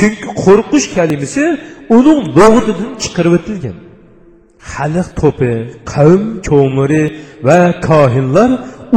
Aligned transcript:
chunki 0.00 0.28
qo'rqish 0.44 0.86
kalimasi 0.96 1.44
uning 1.96 2.20
lug'atidan 2.36 2.90
chiqarib 3.02 3.32
o'tilgan 3.38 3.76
xalq 4.72 5.08
to'pi 5.20 5.52
qavm 5.92 6.24
cho'ng'iri 6.46 7.04
va 7.48 7.60
kohinlar 7.88 8.50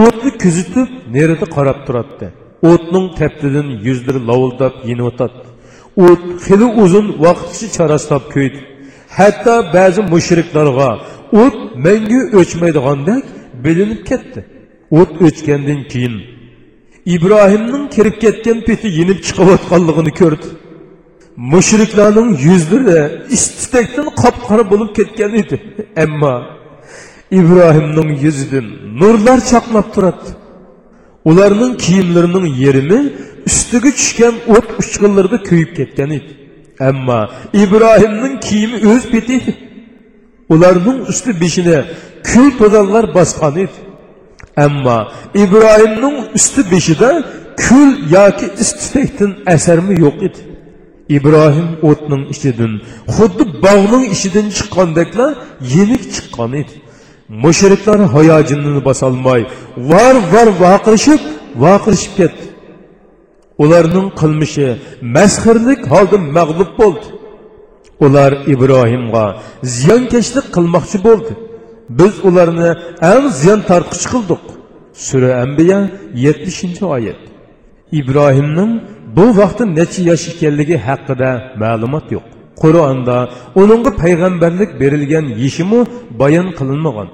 o'tni 0.06 0.32
kuzatib 0.44 0.90
nerida 1.16 1.46
qarab 1.56 1.80
turadi 1.88 2.28
o'tning 2.72 3.06
teptidan 3.20 3.68
yuzlari 3.88 4.22
lovuldab 4.30 4.74
yiniyotadi 4.90 5.40
o't 6.08 6.24
xili 6.46 6.68
uzun 6.84 7.08
vaqtgacha 7.26 7.68
charastab 7.78 8.24
kuydi 8.34 8.60
hatto 9.18 9.56
ba'zi 9.76 10.02
mushriklarga 10.14 10.90
o't 11.44 11.58
mangu 11.86 12.20
o'chmaydigandek 12.40 13.24
bilinib 13.66 14.02
ketdi. 14.10 14.40
O't 15.00 15.12
o'chgandan 15.26 15.82
keyin 15.92 16.16
ibrohimning 17.16 17.86
kirib 17.96 18.16
ketgan 18.24 18.58
peti 18.68 18.88
yinib 19.00 19.20
chiqayotganligini 19.28 20.12
ko'rdi. 20.22 20.48
Mushriklarning 21.38 22.30
yuzlari 22.48 23.00
ististakdan 23.36 24.08
qop 24.22 24.36
qora 24.48 24.64
bo'lib 24.72 24.90
ketgan 24.98 25.34
edi 25.42 25.56
ammo 26.04 26.36
ibrohimning 27.40 28.10
yuzidan 28.26 28.68
nurlar 29.00 29.40
chaqnab 29.52 29.88
turadi 29.96 30.30
ularning 31.30 31.74
kiyimlarining 31.84 32.46
yerimi 32.64 33.00
ustiga 33.50 33.92
tushgan 34.00 34.36
o't 34.56 34.68
uchqunlarida 34.82 35.38
kuyib 35.50 35.72
ketgan 35.80 36.10
edi 36.18 36.32
ammo 36.90 37.20
ibrohimning 37.64 38.36
kiyimi 38.48 38.78
o'z 38.92 39.04
beti 39.14 39.38
ularning 40.54 41.00
usti 41.12 41.32
beshini 41.42 41.78
kul 42.30 42.48
to'donlar 42.60 43.06
bosgan 43.18 43.56
edi 43.66 43.78
ammo 44.66 45.00
ibrohimning 45.44 46.18
usti 46.38 46.62
beshida 46.74 47.10
kul 47.66 47.90
yoki 48.16 48.48
istifakdan 48.64 49.32
asarmi 49.56 49.94
yo'q 50.06 50.18
edi 50.28 50.53
ibrohim 51.10 51.70
o'tning 51.90 52.24
ichidan 52.34 52.74
xuddi 53.16 53.44
bog'ning 53.66 54.04
ichidan 54.16 54.48
chiqqandeklar 54.58 55.32
yenik 55.76 56.04
chiqqan 56.16 56.52
edi. 56.62 56.76
Mushriklar 57.44 58.00
hayojinnini 58.16 58.82
bosolmay 58.90 59.42
var 59.92 60.16
var 60.34 60.48
vaqirishib 60.64 61.22
vaqirishib 61.64 62.14
ketdi. 62.20 62.46
Ularning 63.64 64.08
qilmishi 64.20 64.68
masxirlik 65.16 65.82
holda 65.94 66.18
mag'lub 66.38 66.72
bo'ldi. 66.80 67.08
Ular 68.06 68.32
ibrohimga 68.54 69.26
ziyonkashlik 69.78 70.48
qilmoqchi 70.56 70.98
bo'ldi. 71.08 71.34
Biz 72.00 72.14
ularni 72.28 72.70
eng 73.12 73.26
ziyon 73.40 73.62
tortqich 73.70 74.06
qildik. 74.14 74.44
Sura 75.06 75.30
ambiya 75.44 75.80
yetmishinchi 76.26 76.84
oyat. 76.96 77.22
Ibrohimning 78.00 78.72
bu 79.16 79.26
vaqtda 79.40 79.66
necha 79.80 80.02
yosh 80.10 80.26
ekanligi 80.34 80.78
haqida 80.88 81.30
ma'lumot 81.64 82.08
yo'q. 82.16 82.26
Qur'onda 82.62 83.18
uningga 83.62 83.92
payg'ambarlik 84.04 84.72
berilgan 84.82 85.26
yishimu 85.44 85.80
bayon 86.22 86.48
qilinmagan. 86.60 87.10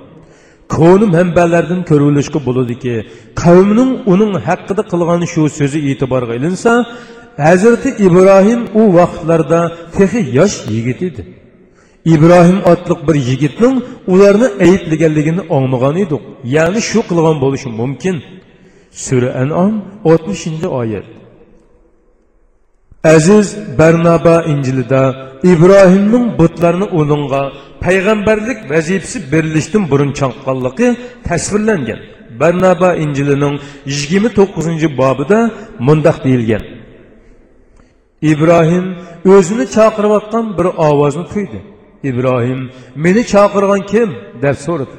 Ko'ni 0.75 1.05
manbalardan 1.16 1.81
ko'rilishga 1.89 2.39
bo'ladiki 2.47 2.94
qavmning 3.42 3.92
uning 4.14 4.33
haqida 4.47 4.83
qilgan 4.92 5.22
shu 5.33 5.44
so'zi 5.59 5.80
e'tiborga 5.89 6.33
ilinsa 6.39 6.72
hazrati 7.47 7.89
ibrohim 8.05 8.61
u 8.80 8.81
vaqtlarda 8.97 9.59
texi 9.97 10.22
yosh 10.38 10.55
yigit 10.73 11.00
edi. 11.09 11.22
Ibrohim 12.14 12.59
otliq 12.72 13.00
bir 13.08 13.17
yigitning 13.30 13.75
ularni 14.14 14.47
ayblaganligini 14.66 15.42
anglagan 15.58 15.95
edik. 16.03 16.23
Ya'ni 16.55 16.81
shu 16.89 17.00
qilgan 17.09 17.38
bo'lishi 17.44 17.70
mumkin. 17.80 18.16
Sura 19.05 19.30
anom 19.42 19.73
oltmishinchi 20.11 20.67
oyat. 20.81 21.08
Əziz 23.00 23.53
Bərnaba 23.80 24.42
İncilidə 24.52 25.02
İbrahimnin 25.47 26.33
butlarını 26.38 26.86
onunğa 27.00 27.44
peyğəmbərlik 27.80 28.66
vəzifəsi 28.67 29.22
verilişdən 29.31 29.86
burun 29.88 30.11
çanqqanlığı 30.19 30.89
təsvirlənən. 31.23 32.02
Bərnaba 32.39 32.98
İncilinin 32.99 33.60
29-cu 33.86 34.98
babında 34.98 35.52
mundaq 35.80 36.23
deyilgan. 36.23 36.61
İbrahim 38.21 38.95
özünü 39.26 39.67
çağırıyotqan 39.67 40.58
bir 40.58 40.66
ovozni 40.66 41.27
tuydi. 41.33 41.61
İbrahim, 42.04 42.70
"Məni 42.98 43.26
çağırğan 43.26 43.86
kim?" 43.86 44.10
deyə 44.42 44.54
sordu. 44.54 44.95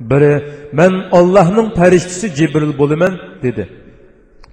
Biri, 0.00 0.34
"Mən 0.72 1.10
Allahның 1.10 1.74
fərishtəsi 1.74 2.34
Cibril 2.34 2.78
bolaman" 2.78 3.18
dedi. 3.42 3.68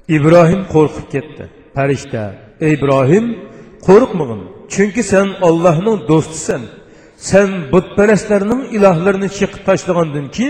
İbrahim 0.07 0.61
qorxub 0.73 1.11
getdi. 1.11 1.43
Fərishtə 1.75 2.46
Ey 2.61 2.73
İbrahim, 2.73 3.37
qorxmağın, 3.85 4.39
çünki 4.69 5.03
sən 5.05 5.27
Allah'ın 5.41 5.99
dostusən. 6.09 6.63
Sən 7.17 7.51
bütpərəslərinin 7.73 8.63
ilahlarını 8.75 9.29
çıxıb 9.29 9.61
taşlığandın 9.65 10.27
ki, 10.37 10.47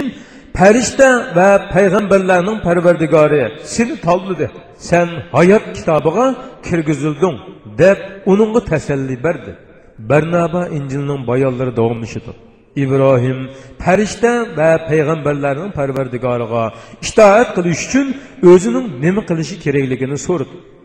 pəriştə 0.55 1.09
və 1.35 1.47
peyğəmbərlərinin 1.73 2.61
pərverdigarı 2.63 3.41
seni 3.63 3.97
tavlıdı. 4.01 4.47
Sən 4.79 5.09
hayat 5.31 5.65
kitabına 5.75 6.27
kirgizildin, 6.63 7.35
dəb 7.79 7.99
onunla 8.25 8.63
təsəlli 8.71 9.19
bərdi. 9.25 9.57
Bərnaba 9.99 10.69
İncilinin 10.69 11.27
bayalları 11.27 11.75
doğmuşudur. 11.75 12.39
İbrahim 12.75 13.49
pəriştə 13.83 14.33
və 14.55 14.71
peyğəmbərlərinin 14.87 15.75
pərverdigarıqa 15.75 16.71
iştaət 17.01 17.53
qilish 17.57 17.85
üçün 17.89 18.15
özünün 18.55 18.91
nə 19.03 19.27
qilishi 19.27 19.59
kerakligini 19.59 20.17
sordu. 20.17 20.76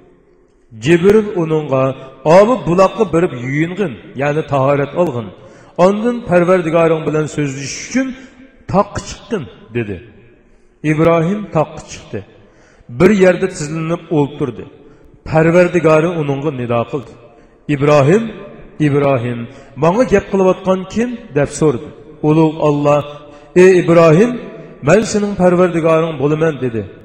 Cibril 0.78 1.36
onunğa 1.36 1.96
abi 2.24 2.66
bulaqqa 2.66 3.12
berip 3.12 3.32
yuyingin, 3.32 3.98
yani 4.16 4.46
taharet 4.46 4.94
olgin. 4.94 5.26
Ondan 5.76 6.24
Perverdigarın 6.26 7.06
bilen 7.06 7.26
sözleşiş 7.26 7.88
üçün 7.88 8.16
taqqa 8.68 9.00
çıktın 9.06 9.46
dedi. 9.74 10.10
İbrahim 10.82 11.50
taqqa 11.50 11.88
çıktı. 11.88 12.24
Bir 12.88 13.10
yerde 13.10 13.48
tizlinip 13.48 14.00
olturdu. 14.12 14.68
Perverdigarı 15.24 16.10
onunğa 16.10 16.50
nida 16.50 16.84
qıldı. 16.90 17.10
İbrahim, 17.68 18.32
İbrahim, 18.80 19.48
bana 19.76 20.02
gep 20.02 20.30
kılıvatkan 20.30 20.88
kim? 20.88 21.18
Dep 21.34 21.48
sordu. 21.48 21.88
Uluğ 22.22 22.52
Allah, 22.60 23.04
ey 23.56 23.78
İbrahim, 23.78 24.40
ben 24.86 25.00
senin 25.00 25.34
perverdigarın 25.34 26.18
bolumen 26.18 26.60
dedi. 26.60 27.01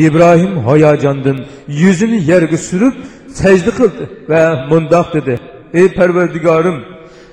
İbrahim 0.00 0.58
hayacandın 0.58 1.46
yüzünü 1.68 2.14
yerge 2.14 2.56
sürüp 2.56 2.94
secde 3.28 3.70
kıldı 3.70 4.10
ve 4.28 4.66
mındak 4.70 5.14
dedi. 5.14 5.40
Ey 5.74 5.88
perverdigarım 5.88 6.84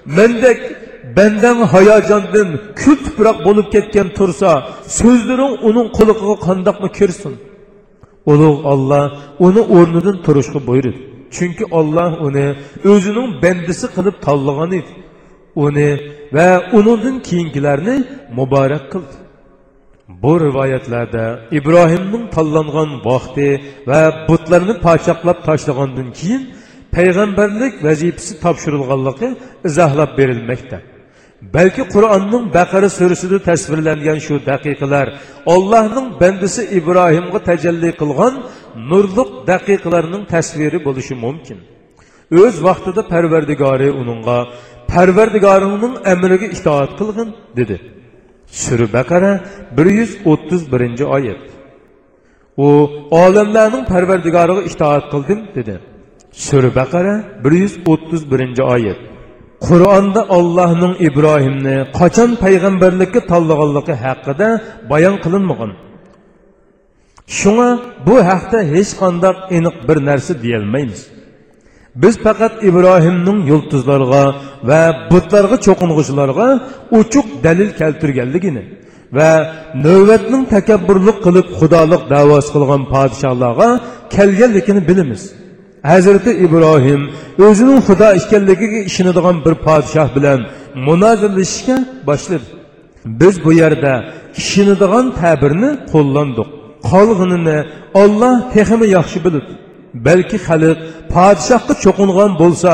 mendek 0.05 0.57
benden 1.15 1.55
hayacandın 1.55 2.61
kül 2.75 2.97
tüprak 2.97 3.45
bolup 3.45 3.71
ketken 3.71 4.09
tursa 4.09 4.69
sözlerin 4.87 5.57
onun 5.57 5.91
kuluğuna 5.91 6.39
kandak 6.39 6.81
mı 6.81 6.91
kirsin? 6.91 7.35
Uluğ 8.25 8.61
Allah 8.63 9.17
onu 9.39 9.61
ornudan 9.61 10.21
turuşku 10.21 10.67
buyurdu. 10.67 10.93
Çünkü 11.31 11.65
Allah 11.71 12.17
onu 12.21 12.55
özünün 12.83 13.41
bendisi 13.41 13.87
kılıp 13.87 14.21
tallığanıydı. 14.21 14.87
Onu 15.55 15.97
ve 16.33 16.59
onundan 16.73 17.21
kiyinkilerini 17.21 18.03
mübarek 18.37 18.91
kıldı. 18.91 19.26
Bu 20.07 20.37
rivayətlərdə 20.39 21.23
İbrahimnin 21.51 22.29
tanlanğan 22.31 22.91
vaxtı 23.03 23.47
və 23.89 24.27
butlarını 24.27 24.77
parçaqlab 24.79 25.41
taşlığandan 25.43 26.13
keyin 26.19 26.45
peyğəmbərlik 26.95 27.81
vəzifəsi 27.83 28.37
tapşırılğanlığı 28.39 29.31
izahlab 29.67 30.13
verilməkdə. 30.19 30.79
Bəlkə 31.55 31.89
Qur'anın 31.91 32.47
Bəqərə 32.55 32.87
surəsində 32.93 33.41
təsvirlənən 33.49 34.23
şu 34.27 34.39
dəqiqələr 34.47 35.11
Allahın 35.55 36.07
bəndisi 36.21 36.69
İbrahimə 36.79 37.43
təcəlli 37.49 37.91
qılğan 37.99 38.39
nurluq 38.89 39.43
dəqiqələrinin 39.51 40.23
təsviri 40.31 40.83
bolışı 40.85 41.19
mümkün. 41.25 41.59
Öz 42.31 42.63
vaxtında 42.63 43.03
Pərverdigarı 43.11 43.91
onunğa 43.91 44.39
Pərverdigarının 44.87 46.01
əmrinə 46.15 46.53
itaat 46.55 46.95
qılğın 46.99 47.35
dedi. 47.59 47.96
Sura 48.47 48.87
baqara 48.93 49.31
bir 49.77 49.85
yuz 49.85 50.11
o'ttiz 50.25 50.71
birinchi 50.71 51.05
oyat. 51.05 51.41
U 52.57 52.67
olamlarning 53.11 53.83
parvardigoriga 53.93 54.61
itoat 54.71 55.05
qildim 55.13 55.39
dedi. 55.55 55.75
Sura 56.31 56.69
baqara 56.79 57.15
bir 57.43 57.51
yuz 57.51 57.73
o'ttiz 57.91 58.21
birinchi 58.31 58.63
oyat. 58.75 58.99
Qur'onda 59.67 60.21
ollohning 60.37 60.93
ibrohimni 61.07 61.77
qachon 61.99 62.31
payg'ambarlikka 62.43 63.21
tanlaganligi 63.31 63.95
haqida 64.05 64.47
bayon 64.91 65.15
qilinmagan. 65.23 65.71
Shunga 67.39 67.69
bu 68.07 68.15
haqda 68.29 68.59
hech 68.73 68.91
qanday 69.01 69.33
aniq 69.57 69.75
bir 69.87 69.97
narsa 70.09 70.33
deyolmaymiz. 70.43 71.01
Biz 72.01 72.15
faqat 72.25 72.53
ibrohimning 72.69 73.39
yulduzlarga 73.51 74.23
va 74.69 74.81
butlarga 75.11 75.57
cho'qing'uchilarga 75.65 76.47
uchuq 76.99 77.27
dalil 77.45 77.69
keltirganligini 77.79 78.63
va 79.17 79.29
navbatning 79.85 80.43
takabburlik 80.55 81.17
qilib 81.25 81.47
xudolik 81.59 82.01
davosi 82.15 82.49
qilgan 82.55 82.81
podshohlarga 82.93 83.69
kelganligini 84.15 84.81
bilamiz. 84.89 85.23
Hazrati 85.91 86.31
ibrohim 86.45 87.01
o'zining 87.47 87.79
xudo 87.87 88.07
ekanligiga 88.19 88.79
ishonadigan 88.89 89.37
bir 89.45 89.55
podshoh 89.67 90.07
bilan 90.17 90.39
munozirlashishga 90.87 91.77
boshladi. 92.09 92.47
Biz 93.21 93.35
bu 93.45 93.51
yerda 93.61 93.93
ishonadigan 94.41 95.05
ta'birni 95.21 95.71
qo'llandik. 95.93 96.47
Qolg'inini 96.91 97.57
olloh 98.01 98.35
texmi 98.55 98.87
yaxshi 98.97 99.19
biladi. 99.25 99.53
Balki 100.07 100.37
xalq 100.47 100.77
podshohga 101.13 101.73
cho'qingan 101.83 102.31
bo'lsa 102.41 102.71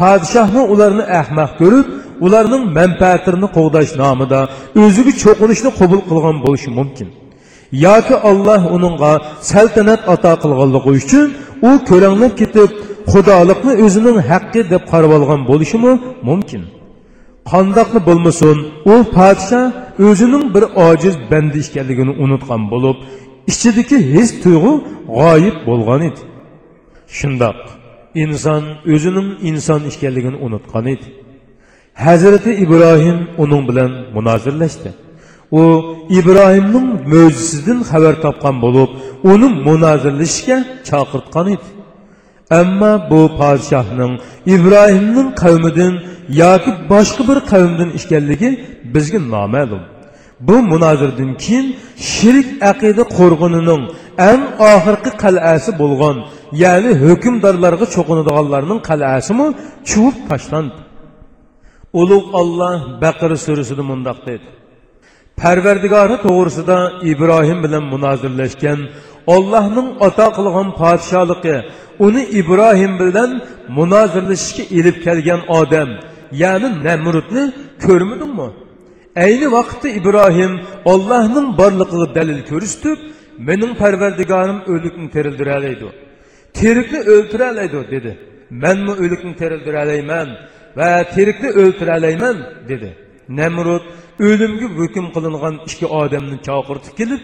podshohni 0.00 0.62
ularni 0.72 1.04
ahmoq 1.20 1.50
ko'rib 1.60 1.86
ularning 2.26 2.62
manfaatlarini 2.78 3.48
qo'g'dash 3.56 3.92
nomida 4.02 4.40
o'ziga 4.82 5.12
cho'qinishni 5.22 5.70
qabul 5.80 6.00
qilgan 6.10 6.36
bo'lishi 6.44 6.70
mumkin 6.78 7.08
yoki 7.86 8.16
olloh 8.30 8.62
uningga 8.76 9.12
saltanat 9.50 10.00
ato 10.14 10.32
qilganligi 10.42 10.90
uchun 11.00 11.26
u 11.68 11.70
ko'ranglab 11.88 12.32
ketib 12.40 12.70
xudolikni 13.12 13.72
o'zining 13.84 14.18
haqqi 14.30 14.60
deb 14.72 14.82
qarab 14.92 15.12
olgan 15.18 15.40
bo'lishimi 15.50 15.92
mumkin 16.28 16.62
qandoqli 17.50 18.00
bo'lmasin 18.08 18.56
u 18.92 18.94
podshoh 19.16 19.64
o'zining 20.08 20.44
bir 20.54 20.64
ojiz 20.88 21.14
bandi 21.30 21.58
ekanligini 21.66 22.12
unutgan 22.24 22.62
bo'lib 22.72 22.96
ichidagi 23.52 23.98
his 24.12 24.28
tuyg'u 24.42 24.72
g'oyib 25.18 25.56
bo'lgan 25.68 26.00
edi 26.08 26.22
shundoq. 27.18 27.58
Inson 28.24 28.64
o'zining 28.94 29.28
inson 29.50 29.80
ekanligini 29.90 30.38
unutgan 30.46 30.86
edi. 30.94 31.06
Hazrati 32.04 32.50
ibrohim 32.64 33.18
uning 33.42 33.62
bilan 33.68 33.90
munozirlashdi. 34.16 34.90
U 35.60 35.62
ibrohimning 36.18 36.88
mo'jizasidan 37.12 37.80
xabar 37.90 38.14
topgan 38.24 38.56
bo'lib 38.64 38.90
uni 39.32 39.48
munozirlashishga 39.68 40.58
chaqirtgan 40.88 41.46
edi. 41.54 41.68
Ammo 42.60 42.92
bu 43.10 43.20
podshohning 43.40 44.12
ibrohimning 44.54 45.28
qavmidan 45.42 45.94
yoki 46.42 46.70
boshqa 46.92 47.22
bir 47.28 47.38
qavmdan 47.52 47.90
ekanligi 47.98 48.50
bizga 48.94 49.20
noma'lum. 49.34 49.82
Bu 50.48 50.56
munozirdan 50.72 51.30
keyin 51.44 51.66
shirik 52.12 52.48
aqida 52.70 53.02
qo'rg'inining 53.18 53.82
eng 54.30 54.42
oxirgi 54.72 55.10
qal'asi 55.22 55.70
bo'lgan 55.82 56.16
ya'ni 56.62 56.90
hukmdorlarga 57.04 57.86
cho'qinadiganlarning 57.94 58.80
qal'asimi 58.88 59.46
chuvib 59.90 60.16
tashlandi. 60.30 60.78
Ulug' 62.00 62.28
olloh 62.40 62.78
baqir 63.04 63.30
surasida 63.44 63.82
mundoq 63.90 64.18
dedi 64.28 64.46
parvardigori 65.40 66.16
to'g'risida 66.26 66.78
ibrohim 67.12 67.58
bilan 67.64 67.84
munozirlashgan 67.92 68.80
ollohning 69.34 69.88
ato 70.06 70.26
qilgan 70.36 70.68
podshohligi 70.80 71.56
uni 72.06 72.22
ibrohim 72.40 72.92
bilan 73.02 73.30
munozirlashishga 73.78 74.64
ilib 74.78 74.96
kelgan 75.06 75.40
odam 75.60 75.88
ya'ni 76.42 76.68
namrudni 76.86 77.44
ko'rmadingmi? 77.84 78.48
Ayni 79.16 79.46
vaqtda 79.56 79.88
ibrohim 79.98 80.52
ollohning 80.92 81.48
borligiga 81.60 82.06
dalil 82.18 82.40
ko'rsatib 82.50 82.98
mening 83.48 83.72
parvardigorim 83.82 84.58
o'likni 84.72 85.06
tirildiroladi 85.14 85.88
tirikni 86.58 87.00
o'ltiraoladi 87.12 87.80
dedi. 87.94 88.12
Manmi 88.62 88.92
o'likni 89.02 89.32
tirildirolmayman 89.40 90.28
va 90.78 90.90
tirikni 91.14 91.50
o'ltiraolmayman 91.60 92.36
dedi. 92.70 92.90
Namrud 93.40 93.84
o'limga 94.28 94.68
hukm 94.80 95.06
qilingan 95.14 95.54
ikki 95.68 95.86
odamni 96.00 96.36
chaqirtib 96.48 96.94
kelib 97.00 97.20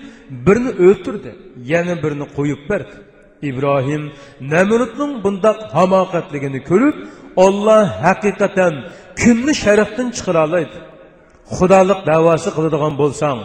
birini 0.46 0.72
o'ltirdi 0.86 1.30
yana 1.72 1.94
birini 2.04 2.26
qo'yib 2.36 2.60
berdi. 2.70 2.96
Ibrohim 3.50 4.02
namrudning 4.54 5.12
bundoq 5.24 5.58
hamoqatligini 5.76 6.60
ko'rib 6.70 6.96
olloh 7.44 7.84
haqiqatan 8.04 8.74
kimni 9.20 9.52
sharafdan 9.62 10.08
chiqara 10.16 10.40
oladi? 10.48 10.78
Xudolik 11.56 12.00
davosi 12.10 12.48
qiladigan 12.56 12.94
bo'lsang 13.00 13.38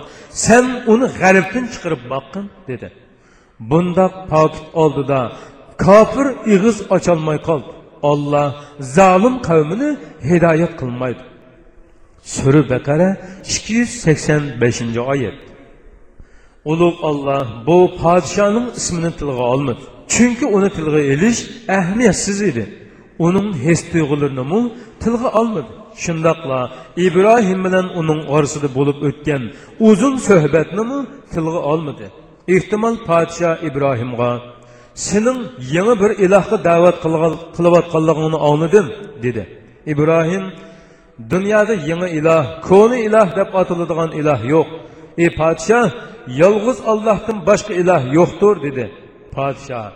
sen 0.46 0.66
uni 0.94 1.08
g'arbdan 1.22 1.66
chiqarib 1.74 2.04
boqqin 2.14 2.46
dedi. 2.70 2.88
Bundoq 3.70 4.14
pokit 4.32 4.66
oldida 4.84 5.20
kofir 5.86 6.28
ig'iz 6.54 6.78
ocholmay 6.96 7.40
qoldi. 7.48 7.72
Olloh 8.12 8.48
zolim 8.98 9.36
qavmini 9.48 9.90
hidoyat 10.30 10.74
qilmaydi. 10.82 11.24
Sura 12.36 12.62
baqara 12.74 13.10
ikki 13.54 13.74
yuz 13.80 13.92
sakson 14.06 14.44
beshinchi 14.62 15.02
oyat. 15.14 15.38
Ulug' 16.72 17.00
olloh 17.10 17.46
bu 17.68 17.78
podshoning 18.02 18.68
ismini 18.80 19.12
tilga 19.20 19.44
olmadi. 19.54 19.84
Chunki 20.14 20.46
uni 20.56 20.70
tilga 20.78 21.02
ilish 21.14 21.42
ahamiyatsiz 21.78 22.40
edi. 22.50 22.64
Uning 23.26 23.48
his 23.66 23.80
tuyg'ularini 23.92 24.62
tilga 25.04 25.30
olmadi 25.42 25.72
Şundaqla 25.96 26.72
İbrahim 26.98 27.66
bilen 27.66 27.84
onun 27.84 28.28
arasıda 28.28 28.76
bulup 28.76 29.04
ötken 29.04 29.42
uzun 29.80 30.18
söhbetini 30.18 30.82
mi 30.82 31.06
tılgı 31.34 31.58
almadı. 31.58 32.12
İhtimal 32.48 32.96
padişah 33.06 33.64
İbrahim'a 33.64 34.42
senin 34.94 35.48
yeni 35.72 36.00
bir 36.00 36.20
ilahı 36.20 36.64
davet 36.64 36.96
kılavatkanlığını 37.56 38.38
anladım 38.38 38.92
dedi. 39.24 39.62
İbrahim 39.86 40.44
dünyada 41.30 41.74
yeni 41.74 42.10
ilah, 42.10 42.62
konu 42.62 42.96
ilah 42.96 43.36
dep 43.36 43.56
atılıdığan 43.56 44.12
ilah 44.12 44.50
yok. 44.50 44.68
Ey 45.18 45.36
padişah 45.36 45.92
yalğız 46.28 46.82
Allah'tan 46.86 47.46
başka 47.46 47.74
ilah 47.74 48.14
yoktur 48.14 48.62
dedi. 48.64 48.92
Padişah 49.32 49.92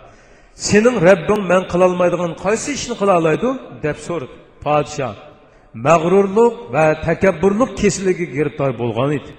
senin 0.54 1.00
Rabbin 1.00 1.48
ben 1.48 1.68
kılalmaydığın 1.68 2.34
kaysi 2.34 2.72
işini 2.72 2.98
kılalaydı 2.98 3.60
dep 3.82 3.96
sordu. 3.96 4.28
Padişah 4.60 5.27
mag'rurlik 5.74 6.54
va 6.74 6.84
takabburlik 7.08 7.70
kesiliga 7.80 8.26
giriftor 8.36 8.70
bo'lgan 8.82 9.10
edi. 9.18 9.32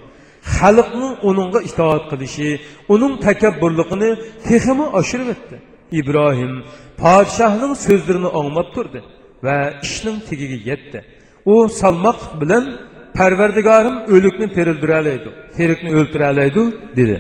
Xalqning 0.58 1.14
uningga 1.30 1.60
itoat 1.70 2.04
qilishi 2.12 2.50
uning 2.94 3.14
takabburligini 3.28 4.10
teximi 4.48 4.86
oshirib 5.00 5.30
o'tdi. 5.36 5.56
Ibrohim 6.00 6.54
podshohning 7.02 7.74
so'zlarini 7.86 8.30
anglab 8.40 8.68
turdi 8.76 9.00
va 9.46 9.58
ishning 9.86 10.18
tagiga 10.30 10.58
yetdi. 10.70 11.00
U 11.54 11.56
salmoq 11.82 12.20
bilan 12.42 12.64
parvardigorim 13.18 13.96
o'likni 14.16 14.48
terildiralaydi 14.58 15.30
terikni 15.58 15.90
o'ltiralaydi 16.00 16.64
dedi. 17.00 17.18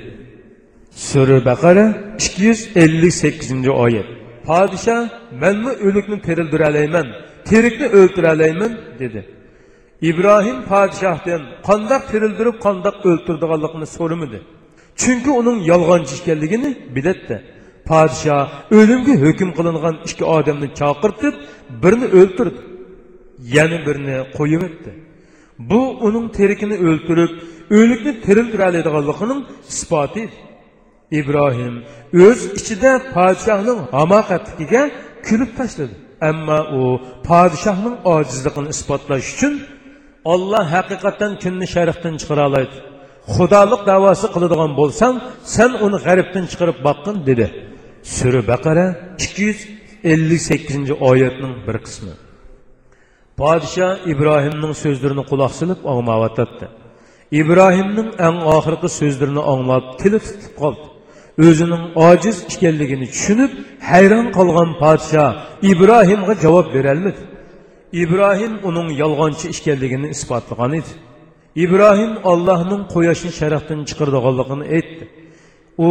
Sura 1.09 1.37
baqara 1.49 1.85
ikki 2.25 2.41
yuz 2.47 2.61
ellik 2.83 3.13
sakkizinchi 3.23 3.71
oyat. 3.85 4.07
Podshoh 4.47 5.01
manmi 5.41 5.71
o'likni 5.87 6.17
tirildirolmayman 6.27 7.07
terikni 7.49 7.87
o'ltiralayman 7.99 8.73
dedi. 9.01 9.21
Ibrohim 10.09 10.57
podshohdan 10.71 11.41
qandoq 11.67 12.03
tirildirib 12.11 12.55
qandoq 12.65 12.95
o'ltirdiganligini 13.09 13.87
so'ramadi. 13.97 14.39
Chunki 15.01 15.31
uning 15.41 15.57
yolg'onchi 15.71 16.13
ekanligini 16.19 16.69
biladida. 16.95 17.37
Podshoh 17.89 18.43
o'limga 18.77 19.13
hukm 19.23 19.49
qilingan 19.57 19.95
ikki 20.07 20.23
odamni 20.37 20.67
chaqirtib 20.79 21.35
birini 21.83 22.07
o'ltirdi 22.19 22.61
yana 23.55 23.77
birini 23.87 24.15
qo'yib 24.37 24.61
o'tdi. 24.67 24.91
Bu 25.69 25.81
uning 26.07 26.25
terikini 26.37 26.75
o'ltirib 26.87 27.31
o'likni 27.79 28.11
tiriltiroladiganligining 28.25 29.41
isboti 29.73 30.23
ibrohim 31.19 31.75
o'z 32.25 32.39
ichida 32.59 32.91
podshohning 33.15 33.79
hamoqatligiga 33.97 34.83
kulib 35.27 35.51
tashladi. 35.59 35.95
Ammo 36.29 36.59
u 36.79 36.81
podshohning 37.27 37.95
ojizligini 38.15 38.69
isbotlash 38.75 39.27
uchun 39.33 39.53
olloh 40.33 40.65
haqiqatdan 40.75 41.31
kunni 41.43 41.67
sharifdan 41.73 42.13
chiqara 42.21 42.43
oladi 42.49 42.77
xudolik 43.35 43.81
davosi 43.91 44.27
qiladigan 44.35 44.71
bo'lsang 44.79 45.15
sen 45.55 45.71
uni 45.85 45.97
g'arbdan 46.05 46.45
chiqarib 46.51 46.77
boqqin 46.87 47.15
dedi. 47.29 47.47
Sura 48.15 48.41
baqara 48.51 48.85
ikki 49.25 49.41
yuz 49.47 49.59
ellik 50.13 50.41
sakkizinchi 50.49 50.93
oyatning 51.09 51.53
bir 51.67 51.77
qismi. 51.85 52.13
Podshoh 53.39 53.93
ibrohimning 54.13 54.73
so'zlarini 54.83 55.23
quloq 55.31 55.51
silib 55.59 55.79
anglayotdi 55.93 56.67
ibrohimning 57.37 58.09
eng 58.27 58.37
oxirgi 58.55 58.89
so'zlarini 58.99 59.43
anglab 59.53 59.85
tili 60.01 60.19
tutib 60.25 60.53
qoldi. 60.61 60.85
O'zining 61.47 61.83
ojiz 62.09 62.37
ekanligini 62.53 63.07
tushunib 63.13 63.51
hayron 63.91 64.27
qolgan 64.37 64.69
podshoh 64.83 65.29
ibrohimga 65.71 66.33
javob 66.43 66.67
berolmadi 66.75 67.21
ibrohim 68.03 68.53
uning 68.69 68.89
yolg'onchi 69.01 69.45
ekanligini 69.55 70.07
isbotlagan 70.15 70.71
edi 70.79 70.91
ibrohim 71.63 72.13
allohning 72.31 72.83
quyoshni 72.93 73.31
sharafdan 73.39 73.79
chiqardiganligini 73.89 74.65
aytdi 74.77 75.03
u 75.87 75.89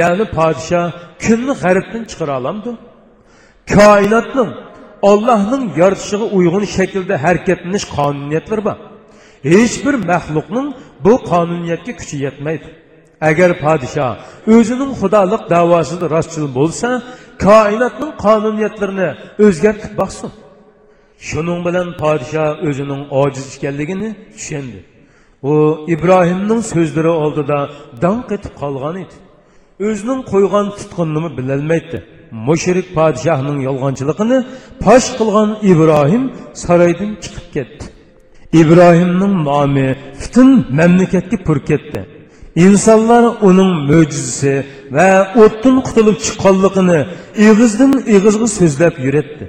ya'ni 0.00 0.24
podshoh 0.38 0.86
kunni 1.24 1.54
g'arbdan 1.62 2.02
chiqara 2.10 2.32
olamdi 2.40 2.70
koinotning 3.76 4.50
ollohning 5.10 5.64
yoritishiga 5.80 6.26
uyg'un 6.38 6.64
shaklda 6.76 7.14
harakatlanish 7.24 7.86
qonuniyatlari 7.96 8.62
bor 8.68 8.78
hech 9.52 9.76
bir 9.84 9.94
bu 11.04 11.12
qonuniyatga 11.30 11.92
kuchi 12.00 12.16
yetmaydi 12.26 12.68
Əgər 13.20 13.58
padişah 13.60 14.16
özünün 14.46 14.92
xudalıq 15.00 15.50
davasında 15.50 16.10
rastçıl 16.10 16.54
bolsa, 16.54 17.02
kainatın 17.38 18.12
qanuniyyətlərini 18.24 19.08
özgərtib 19.38 19.96
baxsın. 19.96 20.30
Şunun 21.18 21.64
bilan 21.64 21.96
padişah 21.96 22.62
özünün 22.68 23.02
aciz 23.10 23.56
ikənligini 23.56 24.14
düşündü. 24.34 24.78
O 25.42 25.84
İbrahimnin 25.88 26.60
sözləri 26.72 27.08
oldida 27.08 27.58
danq 28.02 28.32
etib 28.32 28.54
qalğan 28.60 28.96
idi. 29.04 29.16
Özünün 29.78 30.22
qoyğan 30.22 30.70
tutqununu 30.78 31.30
biləlməydi. 31.38 31.98
Müşrik 32.48 32.94
padişahın 32.94 33.60
yolğancılığını 33.60 34.46
paş 34.80 35.04
qılğan 35.18 35.58
İbrahim 35.62 36.32
saraydan 36.52 37.16
çıxıb 37.22 37.46
getdi. 37.54 37.84
İbrahimnin 38.52 39.44
namı 39.44 39.88
bütün 40.20 40.48
məmləkətə 40.78 41.36
pür. 41.46 42.19
Insonlar 42.66 43.24
uning 43.48 43.72
mo'jizasi 43.90 44.54
va 44.96 45.10
o'tdan 45.44 45.76
qutulib 45.86 46.16
chiqqanligini 46.24 47.00
ig'izdan 47.46 47.92
ig'izga 48.16 48.48
so'zlab 48.58 48.94
yuratdi 49.06 49.44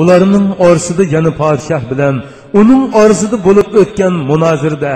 ularning 0.00 0.46
orasida 0.66 1.04
yana 1.14 1.30
podshoh 1.42 1.82
bilan 1.90 2.14
uning 2.60 2.82
orasida 3.00 3.36
bo'lib 3.46 3.68
o'tgan 3.80 4.14
munozirda 4.30 4.94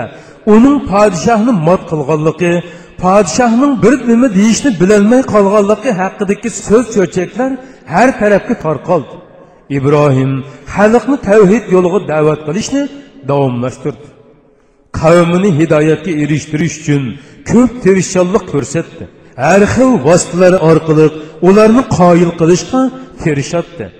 uning 0.55 0.77
podshohni 0.91 1.53
mot 1.67 1.81
qilganligi 1.91 2.53
podshohning 3.03 3.73
bir 3.83 3.95
nima 4.09 4.27
deyishni 4.37 4.69
bilolmay 4.81 5.21
qolganligi 5.33 5.91
haqidagi 6.01 6.49
so'z 6.67 6.85
cho'chaklar 6.95 7.51
har 7.93 8.09
tarafga 8.21 8.55
tarqaldi 8.65 9.15
ibrohim 9.77 10.31
xalqni 10.75 11.17
tavhid 11.29 11.63
yo'liga 11.75 11.99
da'vat 12.11 12.39
qilishni 12.47 12.83
davomlashtirdi 13.29 14.14
kavmini 15.01 15.59
hidayetke 15.59 16.11
eriştiriş 16.11 16.77
için 16.77 17.17
köp 17.45 17.83
terişallık 17.83 18.53
görsetti. 18.53 19.07
Her 19.35 19.61
xil 19.61 20.03
vasıtaları 20.05 20.61
arkalık 20.61 21.13
onlarını 21.41 21.89
kayıl 21.89 22.31
kılışka 22.31 22.91
terişattı. 23.23 23.91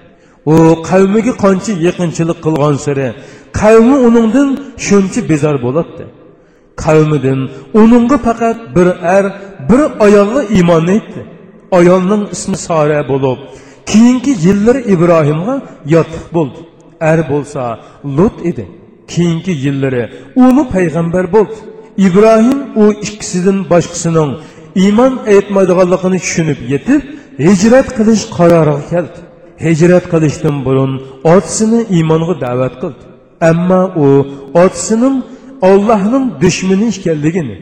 O 0.45 0.81
kavmigi 0.81 1.37
kançı 1.37 1.71
yakınçılık 1.71 2.43
kılgan 2.43 2.73
sürü, 2.73 3.13
kavmi 3.51 3.95
onundan 3.95 4.59
şunçı 4.77 5.29
bezar 5.29 5.63
bolattı. 5.63 6.07
Kavmidin 6.75 7.49
onunla 7.73 8.17
fakat 8.17 8.75
bir 8.75 8.87
er, 9.01 9.25
bir 9.69 10.05
ayalı 10.05 10.45
iman 10.49 10.87
etti. 10.87 11.25
Ayalının 11.71 12.27
ismi 12.31 12.57
Sare 12.57 13.07
bolup, 13.09 13.39
kiyinki 13.85 14.35
yılları 14.47 14.79
İbrahim'e 14.79 15.61
yatık 15.85 16.33
buldu. 16.33 16.57
Er 16.99 17.29
bolsa 17.29 17.79
Lut 18.05 18.45
idi.'' 18.45 18.84
Keyingi 19.13 19.53
yillari 19.65 20.03
umi 20.45 20.63
payg'ambar 20.75 21.25
bo'ldi. 21.35 21.57
Ibrohim 22.07 22.59
u 22.81 22.83
ikkisidan 23.05 23.57
boshqasining 23.71 24.31
iymon 24.83 25.13
aytmaydiganligini 25.33 26.19
tushunib 26.25 26.59
yetib 26.73 27.01
hijrat 27.47 27.87
qilish 27.97 28.23
qaroriga 28.37 28.83
keldi. 28.91 29.19
Hijrat 29.65 30.05
qilishdan 30.13 30.55
burun 30.65 30.91
otisini 31.33 31.79
iymonga 31.97 32.33
da'vat 32.45 32.73
qildi. 32.81 33.03
Ammo 33.49 33.81
u 34.05 34.07
otisining 34.63 35.15
ollohning 35.69 36.25
dushmani 36.43 36.87
ekanligini 36.93 37.57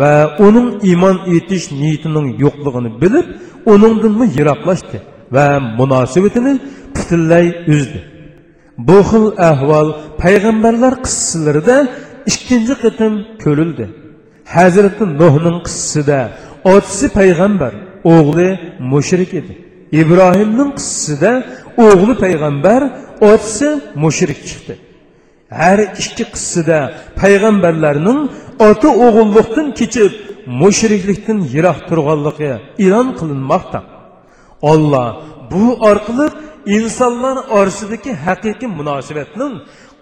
va 0.00 0.10
uning 0.46 0.68
iymon 0.88 1.16
etish 1.36 1.66
niyatining 1.80 2.26
yo'qligini 2.44 2.90
bilib 3.02 3.26
uningdanmi 3.72 4.26
yiroqlashdi 4.36 4.98
va 5.34 5.46
munosabatini 5.78 6.52
butunlay 6.96 7.46
uzdi. 7.74 8.00
Bu 8.86 8.98
xil 9.08 9.26
ahvol 9.50 9.88
payg'ambarlar 10.22 10.94
qissalarida 11.06 11.76
ikkinchi 12.32 12.74
qitim 12.84 13.14
ko'rildi. 13.44 13.86
Hazrati 14.56 15.04
nuhning 15.20 15.58
qissasida 15.66 16.20
otasi 16.74 17.06
payg'ambar 17.18 17.72
o'g'li 18.14 18.48
mushrik 18.92 19.30
edi. 19.40 19.54
Ibrohimning 20.00 20.70
qissasida 20.78 21.32
o'g'li 21.86 22.14
payg'ambar 22.24 22.80
otasi 23.30 23.68
mushrik 24.04 24.40
chiqdi. 24.48 24.74
Har 25.60 25.78
ikki 26.02 26.24
qissada 26.34 26.78
payg'ambarlarning 27.20 28.20
ota 28.68 28.88
o'g'illikdan 29.06 29.68
kechib 29.80 30.12
mushriklikdan 30.62 31.38
yiroq 31.54 31.78
turganligi 31.88 32.52
e'lon 32.84 33.08
qilinmoqda. 33.18 33.80
Olloh 34.72 35.08
bu 35.52 35.64
orqali 35.90 36.26
insonlar 36.66 37.36
orasidagi 37.58 38.12
haqiqiy 38.26 38.68
munosabatning 38.80 39.54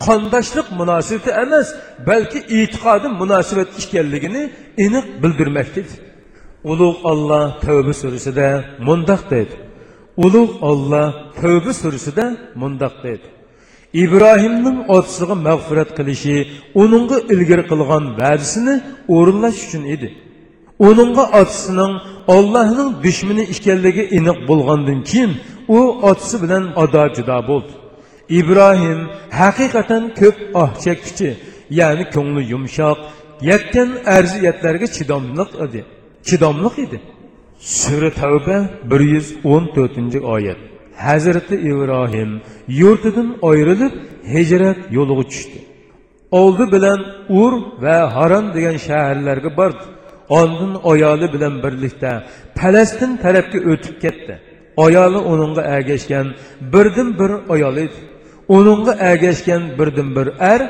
qondoshlik 0.07 0.67
munosabati 0.81 1.31
emas 1.45 1.69
balki 2.09 2.39
e'tiqodiy 2.59 3.11
munosabat 3.23 3.69
ekanligini 3.81 4.43
aniq 4.85 5.07
bildirmoqdadir 5.23 5.99
ulug' 6.73 6.99
olloh 7.11 7.45
tavba 7.65 7.93
surasida 8.03 8.49
mundoq 8.89 9.23
deydi 9.33 9.55
ulug' 10.25 10.55
olloh 10.71 11.09
tavba 11.41 11.73
surasida 11.83 12.25
mundoq 12.63 12.95
deydi 13.05 13.27
ibrohimning 14.05 14.79
otasiga 14.97 15.35
mag'firat 15.49 15.91
qilishi 15.99 16.37
uningga 16.83 17.17
ilgari 17.33 17.65
qilgan 17.71 18.05
va'dasini 18.21 18.75
o'rinlash 19.17 19.59
uchun 19.67 19.83
edi 19.95 20.09
uningga 20.89 21.25
otasining 21.41 21.93
ollohning 22.37 22.91
dushmani 23.05 23.45
ekanligi 23.55 24.03
aniq 24.19 24.39
bo'lgandan 24.51 25.01
keyin 25.11 25.33
u 25.69 25.79
otasi 26.09 26.37
bilan 26.43 26.65
ado 26.83 27.05
judo 27.17 27.39
bo'ldi. 27.49 27.73
Ibrohim 28.39 29.01
haqiqatan 29.41 30.05
ko'p 30.21 30.37
oh 30.63 30.71
chekkichi 30.85 31.31
ya'ni 31.81 32.05
ko'ngli 32.15 32.43
yumshoq 32.53 32.99
yetgan 33.51 33.91
arziyatlarga 34.17 34.87
chidomliq 34.97 35.51
edi 35.65 35.81
chidomliq 36.29 36.77
edi. 36.85 36.99
Sura 37.59 38.11
tavba 38.21 38.59
bir 38.91 39.01
yuz 39.15 39.29
o'n 39.53 39.65
to'rtinchi 39.75 40.21
oyat. 40.35 40.61
Hazrati 41.07 41.55
ibrohim 41.71 42.31
yurtidan 42.81 43.29
ayrilib 43.51 43.95
hijrat 44.35 44.79
yo'liga 44.97 45.25
tushdi. 45.33 45.59
Oldi 46.41 46.65
bilan 46.75 47.01
ur 47.43 47.53
va 47.85 47.99
haron 48.17 48.47
degan 48.57 48.77
shaharlarga 48.87 49.51
bordi. 49.61 49.85
Ondin 50.41 50.73
ayoli 50.93 51.27
bilan 51.35 51.55
birlikda 51.65 52.13
falastin 52.59 53.13
tarafga 53.25 53.59
o'tib 53.73 53.97
ketdi. 54.05 54.35
Ayoli 54.85 55.21
uningga 55.33 55.63
ergashgan 55.75 56.27
birdan 56.73 57.09
bir 57.19 57.31
ayol 57.55 57.77
edi 57.85 57.99
uningga 58.57 58.93
ergashgan 59.11 59.63
birdan 59.79 60.09
bir 60.17 60.27
er 60.53 60.61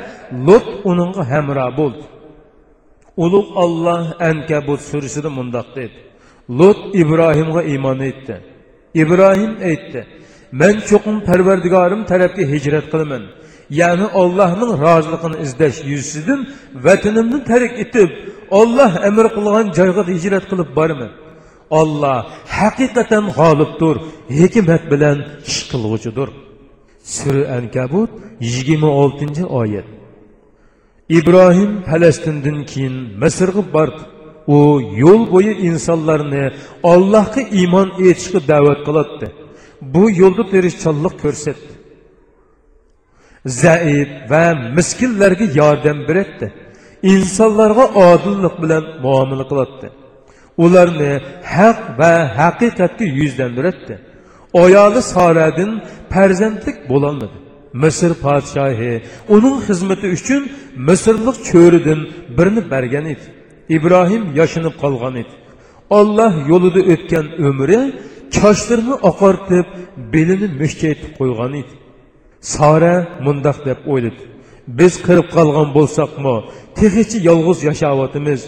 lut 0.46 0.66
uningga 0.90 1.22
hamro 1.30 1.66
bo'ldi 1.78 2.04
ulug' 3.25 3.50
olloh 3.64 4.02
ankabut 4.28 4.80
surasida 4.90 5.30
mundoq 5.38 5.68
dedi 5.76 5.96
lut 6.58 6.80
ibrohimga 7.02 7.62
iymon 7.72 8.00
etdi. 8.10 8.36
İbrohim 9.02 9.52
aytdi 9.68 10.00
man 10.60 10.75
cho'qim 10.88 11.16
parvardigorim 11.28 12.02
tarafga 12.10 12.42
hijrat 12.52 12.86
qilaman 12.92 13.22
ya'ni 13.80 14.06
ollohning 14.20 14.70
roziligini 14.84 15.36
izlash 15.44 15.78
yuzasidan 15.92 16.40
vatanimni 16.86 17.38
tark 17.50 17.72
etib 17.84 18.10
olloh 18.60 18.92
amr 19.08 19.26
qilgan 19.36 19.66
joyga 19.78 20.02
hijrat 20.16 20.44
qilib 20.50 20.68
boraman 20.78 21.10
olloh 21.80 22.18
haqiqatan 22.58 23.25
g'olibdir 23.38 23.96
hikmat 24.38 24.82
bilan 24.92 25.18
ish 25.50 25.61
qilg'uchidir. 25.70 26.28
Sura 27.14 27.42
ankabut 27.56 28.11
yigirma 28.52 28.90
oltinchi 29.02 29.44
oyat. 29.61 29.88
Ibrohim 31.18 31.73
falastindan 31.88 32.58
keyin 32.70 32.94
misrga 33.23 33.62
bordi. 33.75 34.02
U 34.56 34.58
yo'l 35.02 35.23
bo'yi 35.32 35.52
insonlarni 35.68 36.44
ollohga 36.92 37.42
iymon 37.61 37.88
etishga 38.08 38.40
da'vat 38.50 38.80
qiladi 38.87 39.26
bu 39.94 40.02
yo'lda 40.20 40.42
tirishchanlik 40.52 41.14
ko'rsatdi. 41.23 41.73
Zaif 43.62 44.08
va 44.30 44.44
miskinlarga 44.76 45.46
yordam 45.61 45.99
beradi 46.08 46.46
insonlarga 47.14 47.85
odillik 48.08 48.54
bilan 48.62 48.85
muomala 49.04 49.44
qiladi 49.50 49.88
ularni 50.64 51.12
haq 51.54 51.78
va 51.98 52.12
haqiqatga 52.38 53.06
yuzlantiradi 53.20 53.94
ayoli 54.64 55.00
soradin 55.14 55.70
farzandlik 56.12 56.76
bo'lolmadi 56.90 57.36
misr 57.82 58.10
podshohi 58.25 58.92
uning 59.36 59.56
xizmati 59.66 60.06
uchun 60.16 60.42
misrlik 60.88 61.36
cho'ridan 61.50 62.00
birini 62.36 62.62
bergan 62.72 63.06
edi 63.14 63.26
ibrohim 63.76 64.22
yoshinib 64.40 64.75
qolgan 64.82 65.14
edi 65.22 65.34
olloh 65.98 66.32
yo'lida 66.50 66.80
o'tgan 66.94 67.26
umri 67.48 67.80
sochlarini 68.38 68.96
oqartib 69.10 69.66
belini 70.14 70.48
mushchaytib 70.60 71.10
qo'ygan 71.18 71.52
edi 71.60 71.75
sora 72.54 72.94
mundoq 73.26 73.58
deb 73.68 73.78
o'yladi 73.92 74.22
biz 74.78 74.92
qirib 75.06 75.28
qolgan 75.36 75.68
bo'lsakmi 75.76 76.36
tehichi 76.78 77.18
yolg'iz 77.28 77.58
yashayotimiz 77.68 78.40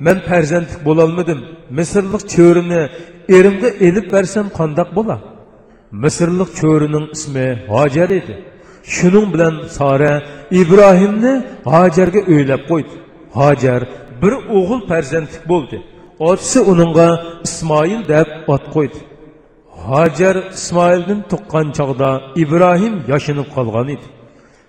Mən 0.00 0.18
pərzəndlik 0.28 0.84
bolalmadım. 0.84 1.40
Misirlik 1.70 2.28
çövrünü 2.28 2.88
erimdə 3.28 3.68
elib 3.86 4.12
versem 4.12 4.48
qandaq 4.58 4.94
bola. 4.96 5.18
Misirlik 5.92 6.56
çövrünün 6.56 7.08
ismi 7.12 7.64
Hacer 7.68 8.08
idi. 8.08 8.44
Şunun 8.82 9.32
bilan 9.32 9.54
Sara 9.68 10.22
İbrahimni 10.50 11.42
Hacerga 11.64 12.20
öylab 12.26 12.68
qoydu. 12.68 12.94
Hacer 13.32 13.82
bir 14.22 14.32
oğul 14.32 14.80
pərzəndlik 14.90 15.48
boldu. 15.48 15.82
Otisi 16.18 16.60
onunğa 16.60 17.24
İsmail 17.44 18.08
deb 18.08 18.26
at 18.48 18.72
qoydu. 18.74 18.98
Hacer 19.86 20.36
İsmail'nin 20.52 21.22
tukkan 21.30 21.72
çağda 21.72 22.22
İbrahim 22.36 23.02
yaşınıp 23.08 23.54
kalgan 23.54 23.88
idi. 23.88 24.13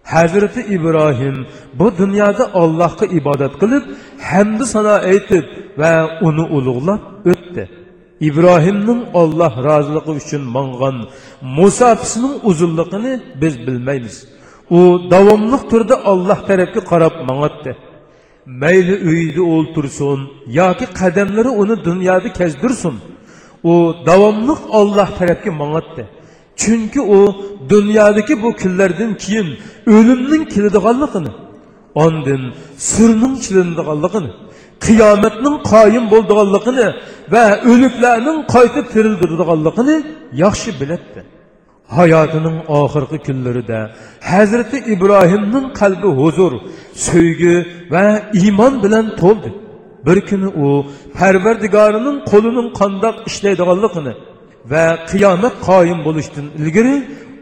Hazreti 0.05 0.61
İbrahim 0.61 1.47
bu 1.73 1.97
dünyada 1.97 2.53
Allah'a 2.53 3.05
ibadet 3.05 3.59
kılıp 3.59 3.83
hemdi 4.17 4.65
sana 4.65 4.99
eytip 4.99 5.45
ve 5.77 6.03
onu 6.21 6.47
uluğlap 6.47 7.01
ötdi. 7.25 7.69
İbrahim'nin 8.19 9.05
Allah 9.13 9.63
razılığı 9.63 10.15
üçün 10.15 10.41
manğan 10.41 10.95
musafisinin 11.41 12.39
uzunluğunu 12.43 13.19
biz 13.41 13.59
bilmeyiz. 13.59 14.27
O 14.69 14.99
davamlıq 15.11 15.69
turda 15.69 16.05
Allah 16.05 16.45
tarafı 16.45 16.85
qarab 16.85 17.25
manatdı. 17.27 17.77
Meyli 18.45 18.95
üyüde 18.95 19.41
oltursun, 19.41 20.29
ya 20.47 20.77
ki 20.77 20.85
kademleri 20.85 21.49
onu 21.49 21.83
dünyada 21.83 22.33
kezdirsin. 22.33 22.93
O 23.63 23.95
davamlıq 24.05 24.57
Allah 24.71 25.09
tarafı 25.19 25.51
manatdı 25.51 26.07
chunki 26.61 27.01
u 27.17 27.19
dunyodagi 27.69 28.43
bu 28.43 28.49
kunlardan 28.61 29.11
keyin 29.23 29.47
o'limning 29.95 30.43
keladiganligini 30.53 31.31
ondin 32.03 32.41
surning 32.89 33.35
chilinadiganligini 33.45 34.31
qiyomatning 34.85 35.57
qoyim 35.71 36.05
bo'ldiganligini 36.13 36.87
va 37.33 37.45
o'liklarning 37.71 38.39
qaytib 38.55 38.85
tirildiradiganligini 38.93 39.97
yaxshi 40.43 40.69
biladi 40.81 41.21
hayotining 41.97 42.57
oxirgi 42.79 43.17
kunlarida 43.27 43.79
hazrati 44.31 44.77
ibrohimning 44.93 45.65
qalbi 45.79 46.09
huzur 46.19 46.53
sevgi 47.07 47.55
va 47.93 48.05
iymon 48.41 48.73
bilan 48.83 49.05
to'ldi 49.21 49.49
bir 50.07 50.17
kuni 50.29 50.49
u 50.65 50.67
parvardigorining 51.17 52.17
qo'lining 52.31 52.67
qandoq 52.79 53.15
ishlaydiganligini 53.29 54.13
va 54.71 54.85
qiyomat 55.11 55.55
qoyim 55.69 55.99
bo'lishdan 56.07 56.45
ilgari 56.59 56.95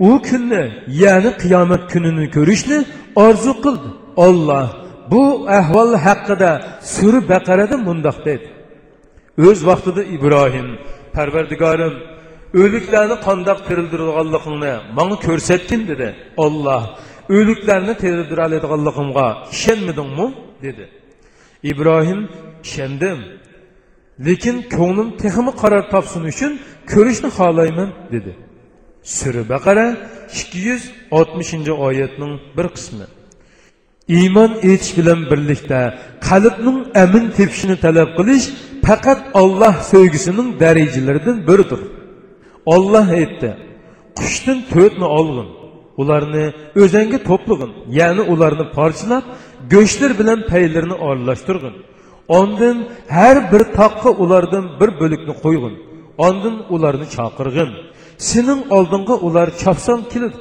u 0.08 0.12
kunni 0.28 0.64
ya'ni 1.04 1.32
qiyomat 1.44 1.84
kunini 1.94 2.26
ko'rishni 2.36 2.80
orzu 3.26 3.54
qildi. 3.64 3.90
Olloh 4.28 4.68
bu 5.12 5.24
ahvol 5.60 5.92
haqida 6.06 6.52
suri 6.96 7.20
baqarada 7.32 7.78
mundoq 7.88 8.18
dedi. 8.28 8.48
O'z 9.48 9.60
vaqtida 9.70 10.02
ibrohim 10.16 10.68
parvardigorim 11.16 11.96
o'liklarni 12.62 13.18
qandoq 13.28 13.60
tirildirganligingni 13.68 14.74
manga 14.98 15.18
ko'rsatgin 15.28 15.82
dedi. 15.92 16.08
Olloh 16.46 16.84
o'liklarni 17.38 17.94
tirildiroladiganligimga 18.04 19.28
ishonmadingmi? 19.56 20.28
dedi. 20.66 20.86
Ibrohim 21.72 22.22
ishondim 22.66 23.20
lekin 24.28 24.58
ko'nglim 24.76 25.10
texmi 25.22 25.52
qaror 25.62 25.84
topsin 25.94 26.24
uchun 26.32 26.52
ko'rishni 26.92 27.30
xohlayman 27.38 27.90
dedi. 28.14 28.34
Sura 29.18 29.44
baqara 29.54 29.88
ikki 30.40 30.60
yuz 30.68 30.84
oltmishinchi 31.18 31.72
oyatning 31.88 32.34
bir 32.58 32.68
qismi. 32.76 33.06
Iymon 34.18 34.52
etish 34.72 34.92
bilan 34.98 35.20
birlikda 35.32 35.80
qalbning 36.28 36.80
amin 37.04 37.26
tepishini 37.38 37.76
talab 37.86 38.10
qilish 38.18 38.46
faqat 38.88 39.20
olloh 39.42 39.76
sevgisining 39.92 40.50
darajalaridan 40.64 41.38
biridir. 41.50 41.82
Olloh 42.76 43.08
aytdi 43.20 43.50
qushdan 44.20 44.60
to'rtni 44.74 45.08
olg'in 45.20 45.50
ularni 46.02 46.46
o'zanga 46.82 47.20
to'plag'in 47.30 47.72
ya'ni 48.00 48.24
ularni 48.34 48.66
parchalab 48.78 49.26
go'shtlar 49.74 50.12
bilan 50.20 50.40
paylarni 50.52 50.96
oralashtirg'in. 51.08 51.76
Ondan 52.28 52.78
har 53.16 53.38
bir 53.52 53.64
toqqa 53.80 54.10
ulardan 54.24 54.66
bir 54.80 54.90
bo'lakni 55.02 55.34
qo'yg'in 55.44 55.76
ondan 56.28 56.56
ularni 56.76 57.08
chaqirg'in 57.16 57.72
sening 58.30 58.62
oldinga 58.78 59.16
ular 59.28 59.48
chopson 59.62 60.00
keladi 60.14 60.40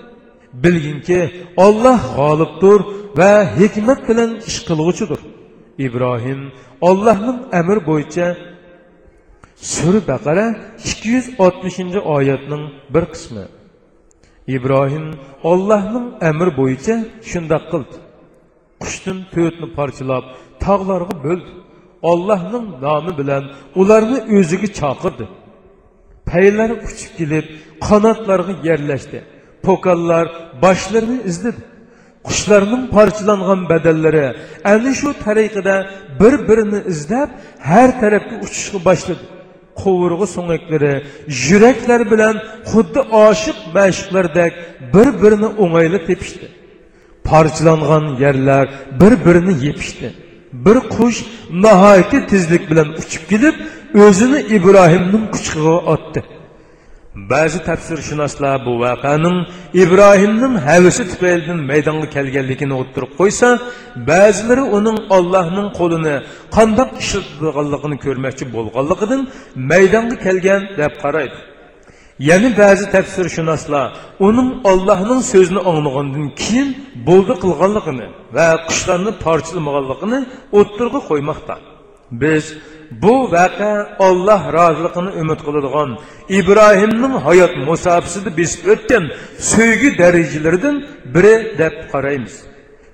bilginki 0.65 1.21
olloh 1.57 2.01
g'olibdir 2.19 2.81
va 3.19 3.33
hikmat 3.59 4.01
bilan 4.09 4.30
ish 4.49 4.59
qilg'uchidir. 4.69 5.21
Ibrohim 5.87 6.41
ollohning 6.89 7.39
amri 7.61 7.80
bo'yicha 7.91 8.26
sura 9.73 10.00
baqara 10.11 10.47
ikki 10.91 11.09
yuz 11.15 11.26
oltmishinchi 11.45 12.00
oyatning 12.17 12.65
bir 12.95 13.04
qismi. 13.13 13.45
Ibrohim 14.56 15.06
ollohning 15.50 16.06
amri 16.30 16.52
bo'yicha 16.61 16.95
shundoq 17.30 17.65
qildi. 17.73 17.97
Qushdan 18.83 19.19
to'tni 19.35 19.67
parchalab 19.78 20.25
tog'larga 20.65 21.15
bo'ldi. 21.26 21.50
Ollohning 22.10 22.67
nomi 22.84 23.12
bilan 23.21 23.45
ularni 23.80 24.19
o'ziga 24.38 24.69
chaqirdi. 24.80 25.25
Paylari 26.30 26.75
uchib 26.86 27.10
kelib 27.19 27.47
qanotlarga 27.86 28.54
yerlashdi. 28.69 29.19
Po'kallar 29.67 30.26
boshlarini 30.65 31.19
izladi. 31.30 31.62
Qushlarning 32.28 32.84
parchalangan 32.97 33.60
badallari 33.73 34.26
ana 34.73 34.93
shu 35.00 35.10
tariqada 35.25 35.76
bir 36.21 36.34
birini 36.49 36.80
izlab 36.93 37.28
har 37.71 37.88
tarafga 38.02 38.36
uchishga 38.47 38.78
boshladi. 38.88 39.25
Qovurg'i 39.82 40.26
so'ngaklari 40.36 40.95
yuraklar 41.49 42.00
bilan 42.12 42.34
xuddi 42.71 43.00
oshiq 43.26 43.58
mashqlardek 43.76 44.52
bir 44.95 45.08
birini 45.23 45.49
o'ngayli 45.62 46.00
tepishdi. 46.08 46.47
Parchalangan 47.28 48.04
yerlar 48.25 48.65
bir 49.00 49.12
birini 49.26 49.54
yepishdi. 49.67 50.08
Bir 50.52 50.76
qush 50.95 51.19
nihoyatda 51.65 52.19
tezlik 52.26 52.71
bilan 52.71 52.88
uchib 53.02 53.23
kelib 53.30 53.56
o'zini 54.04 54.38
ibrohimning 54.56 55.25
quchog'iga 55.34 55.76
otdi. 55.95 56.21
Ba'zi 57.32 57.58
tafsirshunoslar 57.69 58.54
bu 58.67 58.73
voqeaning 58.84 59.36
ibrohimning 59.82 60.54
havisi 60.69 61.02
tufaylidan 61.10 61.60
maydonga 61.71 62.08
kelganligini 62.17 62.75
o'ttirib 62.82 63.12
qo'ysa 63.21 63.49
ba'zilari 64.10 64.65
uning 64.78 64.99
ollohning 65.17 65.69
qo'lini 65.78 66.15
qandoq 66.56 66.91
ishlatganligini 67.02 67.97
ko'rmoqchi 68.04 68.45
bo'lganligidan 68.56 69.21
maydonga 69.71 70.17
kelgan 70.26 70.62
deb 70.80 70.95
qaraydi. 71.04 71.38
Yəni 72.28 72.49
bəzi 72.61 72.87
təfsirşünaslar 72.95 73.87
onun 74.26 74.49
Allahın 74.65 75.21
sözünü 75.21 75.61
anlığından 75.71 76.26
keyin 76.43 76.71
buldu 77.06 77.35
qılğanlığını 77.43 78.06
və 78.37 78.49
quşlarını 78.67 79.13
parçalamağanlığını 79.25 80.21
otturğa 80.52 81.00
qoymaqda. 81.08 81.56
Biz 82.11 82.45
bu 83.02 83.32
vaqe 83.32 83.73
Allah 83.99 84.43
razılığını 84.52 85.13
ümid 85.21 85.41
qıladigan 85.47 85.91
İbrahimning 86.28 87.15
hayot 87.26 87.54
musafisida 87.69 88.30
besib 88.41 88.65
o'tgan 88.73 89.04
sevgi 89.52 89.91
dərəcələrindən 90.00 90.76
biri 91.15 91.35
deb 91.61 91.75
qaraymiz. 91.93 92.35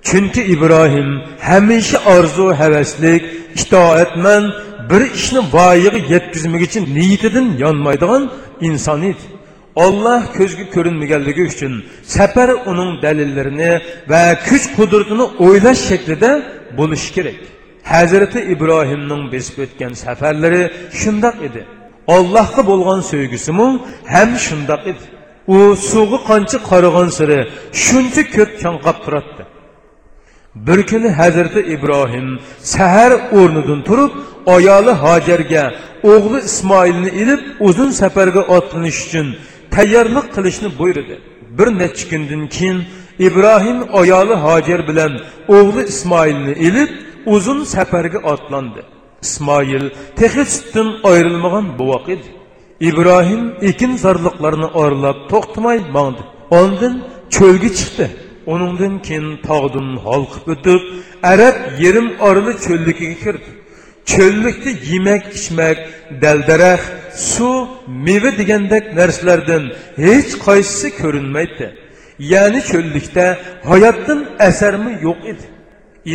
Chunki 0.07 0.41
İbrahim 0.55 1.09
həmişə 1.49 1.99
arzu 2.15 2.47
həvəslik, 2.61 3.23
itoatmand 3.61 4.49
bir 4.89 5.01
ishni 5.17 5.41
voyaga 5.55 5.99
yetkazmagicha 6.13 6.79
niyatidan 6.97 7.47
yonmaydigan 7.63 8.23
inson 8.67 9.01
edi 9.11 9.25
olloh 9.85 10.21
ko'zga 10.37 10.65
ko'rinmaganligi 10.75 11.43
uchun 11.51 11.73
safar 12.15 12.49
uning 12.71 12.91
dalillarini 13.03 13.71
va 14.11 14.23
kuch 14.47 14.65
qudratini 14.77 15.25
o'ylash 15.45 15.81
shaklida 15.89 16.31
bo'lishi 16.79 17.09
kerak 17.15 17.39
hazrati 17.93 18.39
ibrohimning 18.53 19.23
besib 19.33 19.57
o'tgan 19.65 19.93
safarlari 20.03 20.63
shundoq 21.01 21.37
edi 21.47 21.61
ollohga 22.15 22.61
bo'lgan 22.71 22.99
sevgisimu 23.11 23.67
ham 24.13 24.29
shundoq 24.45 24.81
edi 24.91 25.05
u 25.55 25.57
suvga 25.91 26.19
qancha 26.29 26.57
qaragan 26.69 27.09
siri 27.17 27.39
shuncha 27.83 28.23
ko'p 28.35 28.51
chanqab 28.63 28.97
turadi 29.05 29.43
bir 30.55 30.87
kuni 30.87 31.09
hazrati 31.09 31.59
ibrohim 31.59 32.39
sahar 32.59 33.11
o'rnidan 33.39 33.81
turib 33.87 34.11
ayoli 34.55 34.93
hojarga 35.03 35.63
o'g'li 36.13 36.39
ismoilni 36.49 37.09
ilib 37.21 37.41
uzun 37.59 37.91
safarga 38.01 38.41
otlanish 38.57 38.99
uchun 39.07 39.27
tayyorlik 39.75 40.27
qilishni 40.35 40.69
buyurdi 40.79 41.15
bir 41.57 41.67
necha 41.81 42.05
kundan 42.11 42.43
keyin 42.55 42.77
ibrohim 43.27 43.79
ayoli 43.99 44.35
hojar 44.45 44.79
bilan 44.89 45.13
o'g'li 45.57 45.81
ismoilni 45.93 46.53
ilib 46.67 46.91
uzun 47.35 47.59
safarga 47.73 48.19
otlandi 48.33 48.81
ismoil 49.25 49.85
texi 50.19 50.43
sutdan 50.55 50.87
ayrilmagan 51.11 51.65
buvoq 51.79 52.05
edi 52.15 52.29
ibrohim 52.89 53.43
ekin 53.69 53.91
zorliqlarni 54.03 54.67
orlab 54.83 55.17
to'xtamay 55.31 55.77
mangdi 55.95 56.23
ondin 56.61 56.93
cho'lga 57.35 57.69
chiqdi 57.79 58.05
uningdan 58.53 58.95
keyin 59.07 59.27
tog'dan 59.47 59.89
holqib 60.05 60.45
o'tib 60.53 60.81
arab 61.31 61.55
yerim 61.83 62.07
orli 62.27 62.53
cho'lligiga 62.65 63.17
kirdi. 63.23 63.49
Cho'llikda 64.11 64.71
yemak 64.91 65.23
ichmak 65.37 65.77
daldaraxt 66.23 66.89
suv 67.33 67.67
meva 68.05 68.31
degandek 68.39 68.85
narsalardan 68.99 69.63
hech 70.05 70.31
qaysisi 70.45 70.87
ko'rinmaydi. 71.01 71.67
Ya'ni 72.33 72.61
cho'llikda 72.71 73.25
hayotdan 73.69 74.19
asarmi 74.49 74.93
yo'q 75.07 75.19
edi. 75.31 75.45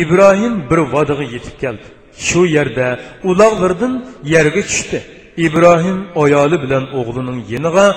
Ibrohim 0.01 0.53
bir 0.69 0.79
vodiga 0.93 1.25
yetib 1.35 1.55
keldi. 1.63 1.85
Shu 2.27 2.41
yerda 2.57 2.87
uloqlardan 3.29 3.93
yerga 4.33 4.61
tushdi. 4.69 4.99
Ibrohim 5.47 5.97
ayoli 6.23 6.57
bilan 6.63 6.83
o'g'lining 6.99 7.39
yeniga 7.53 7.87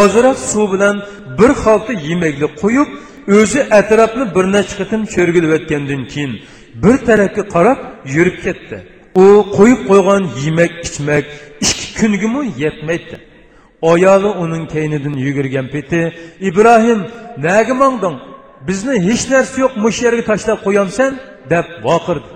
ozroq 0.00 0.38
suv 0.50 0.66
bilan 0.74 0.96
bir 1.38 1.50
xalta 1.62 1.92
yemaklik 2.08 2.52
qo'yib 2.62 2.88
o'zi 3.36 3.60
atrofni 3.78 4.24
bir 4.36 4.44
necha 4.54 4.74
qatim 4.80 5.00
cho'rgilib 5.14 5.52
o'tgandan 5.56 6.02
keyin 6.12 6.32
bir 6.82 6.96
tarafga 7.08 7.42
qarab 7.54 7.78
yurib 8.14 8.36
ketdi. 8.44 8.76
U 9.22 9.24
qo'yib 9.56 9.80
qo'ygan 9.90 10.22
yemak 10.44 10.72
ichmak 10.86 11.24
ikki 11.66 11.86
kungimi 12.00 12.42
yetmaydi. 12.64 13.16
Ayoli 13.92 14.30
uning 14.42 14.64
keynidan 14.74 15.14
yugurgan 15.26 15.66
peti 15.74 16.00
ibrohim 16.48 17.00
naga 17.46 17.74
mongding 17.82 18.16
bizni 18.68 18.94
hech 19.08 19.24
narsa 19.32 19.56
yo'q 19.64 19.72
mush 19.84 19.98
yerga 20.06 20.24
tashlab 20.30 20.58
qo'yamsan 20.66 21.10
deb 21.52 21.66
voqirdi 21.86 22.30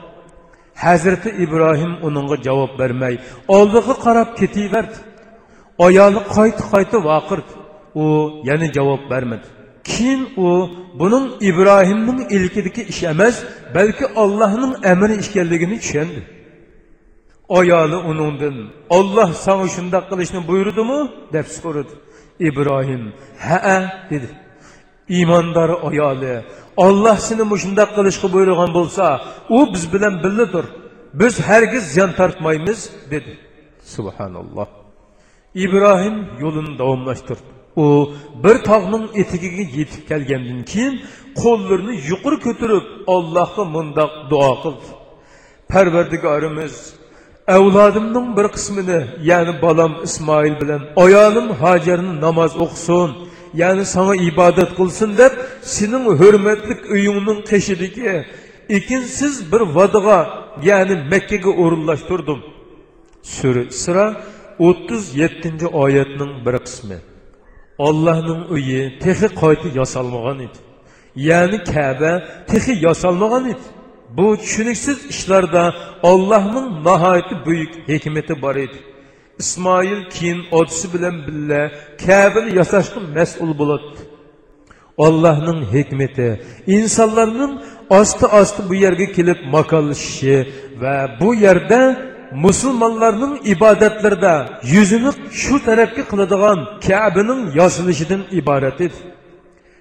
hazrati 0.84 1.30
ibrohim 1.44 1.92
uningga 2.06 2.36
javob 2.46 2.72
bermay 2.80 3.14
oldiga 3.56 3.94
qarab 4.04 4.28
ketaverdi. 4.40 4.98
Ayoli 5.86 6.20
qayta 6.36 6.64
qayta 6.72 6.96
voqirdi 7.10 7.52
u 8.02 8.04
yana 8.48 8.66
javob 8.76 9.02
bermadi. 9.12 9.48
Kim 9.84 10.28
u 10.36 10.70
bunun 10.94 11.36
İbrahim'nin 11.40 12.28
ilkidiki 12.28 12.82
iş 12.82 13.02
emez, 13.02 13.44
belki 13.74 14.06
Allah'ın 14.16 14.82
emri 14.82 15.16
işgelliğini 15.16 15.80
çendi. 15.80 16.22
Ayalı 17.48 18.00
onundan, 18.00 18.54
Allah 18.90 19.32
sana 19.32 19.68
şunda 19.68 20.08
kılışını 20.08 20.48
buyurdu 20.48 20.84
mu? 20.84 21.10
Dep 21.32 21.46
sorudu. 21.46 21.90
İbrahim, 22.40 23.12
he 23.38 23.88
dedi. 24.10 24.28
İmandar 25.08 25.70
ayalı, 25.82 26.44
Allah 26.76 27.16
seni 27.16 27.50
bu 27.50 27.58
şunda 27.58 27.94
kılışkı 27.94 28.32
buyurgan 28.32 28.74
bulsa, 28.74 29.20
o 29.48 29.74
biz 29.74 29.92
bilen 29.92 30.22
billidir. 30.22 30.64
Biz 31.14 31.40
hergiz 31.40 31.82
ziyan 31.84 32.12
tartmayımız 32.12 32.90
dedi. 33.10 33.38
Subhanallah. 33.84 34.66
İbrahim 35.54 36.26
yolunu 36.40 36.78
davamlaştırdı. 36.78 37.61
U 37.76 37.86
bir 38.44 38.56
tog'ning 38.68 39.04
etigiga 39.22 39.64
yetib 39.78 40.02
kelgandan 40.10 40.60
keyin 40.72 40.94
qo'llarini 41.42 41.94
yuqori 42.10 42.38
ko'tarib 42.46 42.86
allohga 43.14 43.64
mundoq 43.74 44.12
duo 44.30 44.52
qildi. 44.62 44.88
Parvardigorimiz 45.72 46.74
avlodimning 47.56 48.28
bir 48.36 48.46
qismini 48.56 49.00
ya'ni 49.30 49.62
bolam 49.62 49.92
ismoil 50.08 50.54
bilan 50.60 50.82
ayolim 51.04 51.48
hojarni 51.62 52.14
namoz 52.26 52.52
o'qisin 52.64 53.10
ya'ni 53.62 53.84
sana 53.94 54.14
ibodat 54.30 54.70
qilsin 54.78 55.10
deb 55.22 55.32
sening 55.74 56.04
hurmatli 56.20 56.74
uyingning 56.94 57.40
qeshidagi 57.50 58.24
ekinsiz 58.78 59.34
bir 59.52 59.62
vodiga 59.76 60.18
ya'ni 60.68 60.94
makkaga 61.12 61.50
o'rinlashtirdim. 61.62 62.40
Sura 63.82 64.06
o'ttiz 64.68 65.02
yettinchi 65.20 65.66
oyatning 65.82 66.32
bir 66.46 66.56
qismi. 66.66 66.98
Allah'ın 67.86 68.40
uyi 68.54 68.98
texi 68.98 69.28
qaytı 69.40 69.68
yasalmağan 69.80 70.38
idi. 70.46 70.58
Yani 71.16 71.56
Kəbə 71.74 72.12
texi 72.50 72.72
yasalmağan 72.86 73.44
idi. 73.52 73.66
Bu 74.16 74.38
düşünüksüz 74.38 75.06
işlarda 75.06 75.74
Allah'ın 76.02 76.84
nahayeti 76.84 77.34
büyük 77.46 77.88
hikmeti 77.88 78.42
var 78.42 78.56
idi. 78.56 78.78
İsmail 79.38 80.10
keyin 80.10 80.42
otisi 80.50 80.94
bilan 80.94 81.16
birga 81.26 81.62
Kəbəni 82.06 82.50
yasashqa 82.58 83.00
mas'ul 83.16 83.58
bo'ladi. 83.58 83.98
Allohning 84.98 85.60
hikmati 85.74 86.40
insonlarning 86.66 87.52
osti 87.98 88.26
osti 88.26 88.62
bu 88.68 88.74
yerga 88.74 89.06
kelib 89.16 89.38
makonlashishi 89.54 90.36
va 90.80 90.94
bu 91.20 91.34
yerda 91.34 92.11
musulmonlarning 92.34 93.34
ibodatlarida 93.54 94.60
yuzini 94.74 95.12
shu 95.42 95.64
tarafga 95.64 96.02
qiladigan 96.10 96.58
kabining 96.88 97.42
yosilishidan 97.60 98.22
iborat 98.40 98.80
edi. 98.80 98.98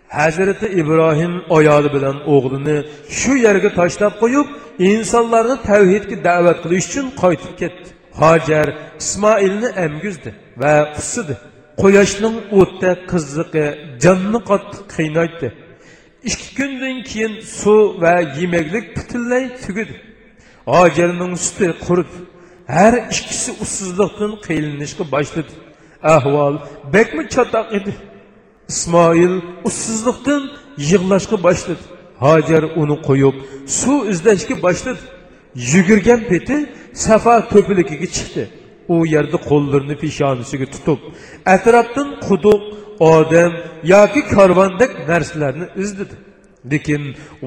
Hazrati 0.08 0.68
ibrohim 0.82 1.34
ayoli 1.58 1.90
bilan 1.96 2.18
o'g'lini 2.34 2.78
shu 3.20 3.34
yerga 3.46 3.70
tashlab 3.80 4.14
qo'yib 4.24 4.48
insonlarni 4.92 5.58
tavhidga 5.70 6.18
da'vat 6.28 6.58
qilish 6.64 6.88
uchun 6.90 7.08
qaytib 7.22 7.54
ketdi. 7.62 7.88
Hojar 8.22 8.68
ismoilni 9.02 9.70
emgizdi 9.86 10.30
va 10.62 10.76
qusidi. 10.96 11.36
Quyoshning 11.82 12.38
o'tda 12.60 12.92
qizig'i 13.12 13.66
jonni 14.04 14.40
qattiq 14.50 14.82
qiynaydi. 14.96 15.48
Ikki 16.30 16.50
kundan 16.58 16.98
keyin 17.10 17.34
suv 17.60 17.82
va 18.04 18.16
yemaklik 18.40 18.86
butunlay 18.98 19.44
tugidi. 19.64 19.96
Hojarning 20.74 21.34
suti 21.46 21.68
quridi 21.86 22.18
har 22.68 22.94
ikkisi 23.14 23.52
ussizlikdan 23.64 24.32
qiyinlashga 24.46 25.04
boshladi 25.16 25.54
ahvol 26.16 26.56
bekmi 26.94 27.24
chatoq 27.36 27.68
edi 27.78 27.94
ismoil 28.72 29.36
ussizlikdan 29.68 30.44
yig'lashga 30.90 31.38
boshladi 31.48 31.84
hojar 32.26 32.64
uni 32.82 32.98
qo'yib 33.08 33.36
suv 33.80 34.00
izlashga 34.14 34.56
boshladi 34.66 35.04
yugurgan 35.74 36.22
peti 36.32 36.58
safa 37.08 37.36
to'piligiga 37.52 38.08
chiqdi 38.18 38.44
u 38.94 38.96
yerda 39.14 39.38
qo'llarini 39.50 39.96
peshonasiga 40.04 40.68
tutib 40.74 41.00
atrofdan 41.56 42.10
quduq 42.28 42.62
odam 43.14 43.52
yoki 43.94 44.22
karvondek 44.36 44.92
narsalarni 45.10 45.66
izladi 45.84 46.16
lekin 46.72 47.04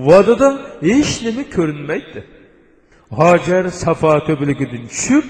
vodida 0.06 0.48
hech 0.88 1.12
nima 1.26 1.44
ko'rinmaydi 1.56 2.20
hojar 3.18 3.64
safo 3.82 4.10
to'piligidan 4.26 4.84
tushib 4.92 5.24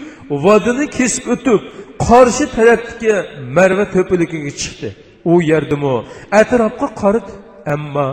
vodini 0.45 0.87
kesib 0.99 1.25
o'tib 1.35 1.61
qarshi 2.07 2.45
tarafdagi 2.57 3.15
marva 3.57 3.85
to'piligiga 3.95 4.53
chiqdi 4.61 4.89
u 5.33 5.35
yerdimu 5.51 5.95
atrofga 6.41 6.89
qaradi 7.03 7.33
ammo 7.75 8.09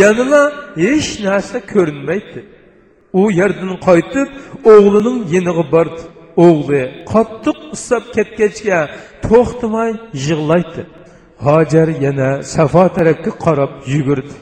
yanila 0.00 0.42
hech 0.84 1.10
narsa 1.26 1.58
ko'rinmaydi 1.72 2.40
u 3.20 3.22
yerdan 3.40 3.72
qaytib 3.88 4.28
o'g'lining 4.72 5.18
yeniga 5.34 5.64
bordi 5.74 6.02
o'g'li 6.46 6.82
qattiq 7.12 7.58
issab 7.76 8.04
ketgachga 8.16 8.80
to'xtamay 9.26 9.90
yig'laydi 10.26 10.82
hojar 11.46 11.88
yana 12.04 12.28
safo 12.54 12.84
tarafga 12.96 13.32
qarab 13.44 13.72
yugurdi. 13.94 14.34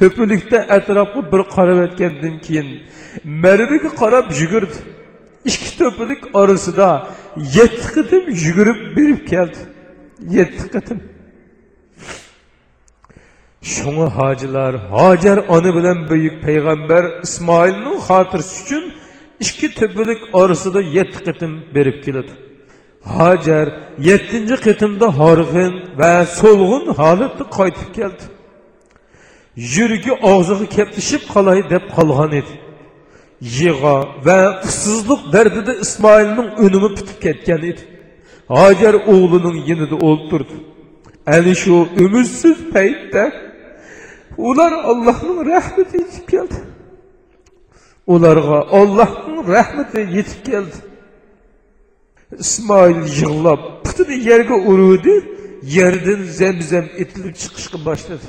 Töpülükte 0.00 0.66
etrafı 0.70 1.32
bir 1.32 1.42
karab 1.54 1.82
etkenden 1.82 2.40
kiyin. 2.40 2.82
Merviki 3.24 3.88
karab 3.88 4.32
jügürdü. 4.32 4.72
İki 5.44 5.78
töpülük 5.78 6.24
arası 6.34 6.76
da 6.76 7.08
yetti 7.36 7.92
kıtım 7.94 8.30
jügürüp 8.30 8.96
birip 8.96 9.28
geldi. 9.28 9.56
Yetti 10.28 10.68
kıtım. 10.68 11.02
Şunu 13.62 14.10
hacılar, 14.10 14.76
Hacer 14.76 15.44
anı 15.48 15.74
bilen 15.76 16.10
büyük 16.10 16.42
peygamber 16.42 17.04
İsmail'in 17.22 17.98
hatırsı 17.98 18.64
için 18.64 18.92
iki 19.40 19.74
töpülük 19.74 20.18
arası 20.32 20.74
da 20.74 20.80
yetti 20.80 21.24
kıtım 21.24 21.60
birip 21.74 22.04
geldi. 22.06 22.32
Hacer 23.04 23.68
yettinci 23.98 24.56
kıtımda 24.56 25.18
hargın 25.18 25.74
ve 25.98 26.26
solgun 26.26 26.94
halette 26.94 27.44
kayıtıp 27.56 27.94
geldi 27.94 28.39
yuragi 29.56 30.12
og'ziga 30.32 30.66
keplashib 30.76 31.22
qolay 31.32 31.60
deb 31.72 31.84
qolgan 31.96 32.32
edi. 32.40 32.54
Yig'a 33.58 33.96
va 34.26 34.40
ussizlik 34.68 35.22
dardida 35.34 35.72
ismoilning 35.84 36.48
unumi 36.64 36.88
bitib 36.96 37.18
ketgan 37.24 37.62
edi. 37.70 37.82
Hojar 38.56 38.94
o'g'lining 39.12 39.56
yinida 39.68 39.96
o'ltirdi 40.08 40.56
ana 41.26 41.54
shu 41.54 41.74
umidsiz 42.04 42.56
paytda 42.74 43.32
ular 44.48 44.72
allohning 44.72 45.38
rahmati 45.52 45.96
yetib 46.02 46.26
keldi 46.32 46.58
ularga 48.14 48.58
ollohning 48.80 49.40
rahmati 49.56 50.00
yetib 50.16 50.40
keldi 50.50 50.78
ismoil 52.44 53.00
yig'lab 53.20 53.60
putini 53.84 54.16
yerga 54.30 54.56
uruvdi 54.70 55.14
yerdan 55.76 56.22
zamzam 56.40 56.86
etilib 57.02 57.34
chiqishga 57.42 57.78
boshladi 57.88 58.28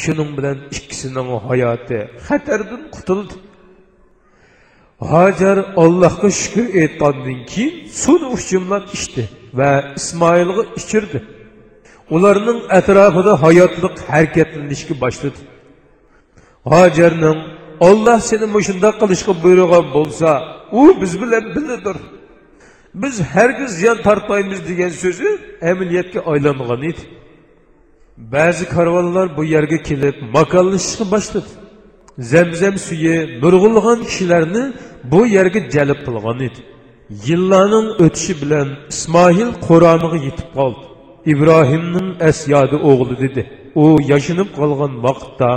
shuning 0.00 0.30
bilan 0.38 0.58
ikkisining 0.76 1.28
hayoti 1.48 1.98
xatardan 2.26 2.82
qutuldi 2.94 3.34
hojar 5.12 5.58
allohga 5.82 6.28
shukur 6.40 6.66
aytgandan 6.82 7.38
keyin 7.52 7.74
suvni 8.02 8.28
uchimlab 8.38 8.84
ichdi 8.96 9.22
va 9.58 9.70
ismoilga 10.00 10.62
ichirdi 10.80 11.18
ularning 12.14 12.60
atrofida 12.78 13.32
hayotliq 13.44 13.94
harakatlanishga 14.10 14.94
boshladi 15.02 15.40
hojarning 16.72 17.38
olloh 17.88 18.18
seni 18.30 18.46
mushundoq 18.56 18.94
qilishga 19.02 19.32
buyurgan 19.44 19.86
bo'lsa 19.96 20.30
u 20.80 20.82
biz 21.00 21.12
bilan 21.22 21.44
birgadir 21.54 21.96
biz 23.02 23.14
hargiz 23.34 23.70
ziyon 23.78 23.98
tortmaymiz 24.06 24.60
degan 24.68 24.92
so'zi 25.02 25.28
amaliyotga 25.70 26.20
aylangan 26.32 26.82
edi 26.90 27.02
ba'zi 28.18 28.64
karvonlar 28.68 29.36
bu 29.36 29.44
yerga 29.44 29.78
kelib 29.88 30.16
makonlashishga 30.36 31.04
boshladi 31.14 31.50
zamzam 32.32 32.76
suyi 32.86 33.16
nurg'ulg'an 33.42 33.98
kishilarni 34.08 34.62
bu 35.12 35.20
yerga 35.36 35.60
jalb 35.74 35.98
qilgan 36.06 36.38
edi 36.48 36.60
yillarning 37.26 37.86
o'tishi 38.04 38.34
bilan 38.42 38.68
ismoil 38.92 39.50
qur'oniga 39.68 40.18
yetib 40.26 40.48
qoldi 40.58 40.84
ibrohimning 41.32 42.08
asyodi 42.30 42.76
o'g'li 42.90 43.14
dedi 43.24 43.42
u 43.82 43.84
yashinib 44.12 44.48
qolgan 44.58 44.92
vaqtda 45.06 45.50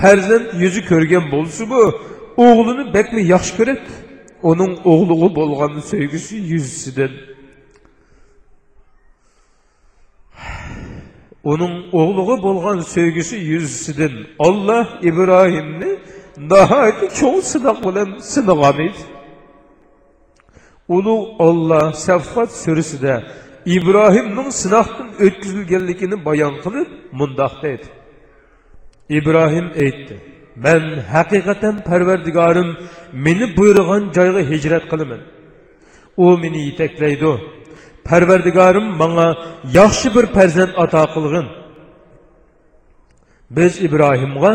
farzand 0.00 0.46
yuzi 0.62 0.80
ko'rgan 0.90 1.24
bo'lsa-bu, 1.34 1.82
o'g'lini 2.46 2.84
bekmi 2.96 3.20
yaxshi 3.34 3.52
ko'radi 3.58 3.88
uning 4.50 4.72
o'g'liga 4.92 5.28
bo'lgan 5.38 5.72
sevgisi 5.90 6.34
yuzasidan 6.52 7.12
onun 11.50 11.74
oğluğu 11.92 12.42
bolğan 12.42 12.80
sevgisi 12.80 13.36
yüzüsüdən 13.36 14.14
Allah 14.38 14.88
İbrahimni 15.02 15.98
nahayet 16.36 17.16
çok 17.20 17.44
sınaq 17.44 17.78
bilen 17.84 18.18
sınağan 18.18 18.78
idi. 18.88 19.02
Ulu 20.88 21.16
Allah 21.38 21.92
Saffat 21.92 22.50
sürüsüdə 22.62 23.14
İbrahimnin 23.66 24.50
sınaqdan 24.50 25.08
ötküzülgənligini 25.26 26.24
bayan 26.24 26.54
qılıb 26.64 26.88
mundaq 27.12 27.54
dedi. 27.62 27.86
İbrahim 29.08 29.68
aytdı: 29.84 30.16
"Mən 30.64 30.84
həqiqətən 31.14 31.76
Pərverdigarım 31.88 32.70
məni 33.24 33.56
buyurğan 33.56 34.04
yerə 34.16 34.42
hicrət 34.52 34.84
qılımın. 34.90 35.22
O 36.16 36.26
məni 36.42 36.60
yetəkləydi." 36.68 37.57
Pərverdigarım 38.08 38.98
bana 38.98 39.26
yaxşı 39.78 40.08
bir 40.16 40.26
pərzənd 40.36 40.72
ata 40.82 41.04
qılğın. 41.14 41.48
Biz 43.56 43.80
İbrahimğa 43.86 44.54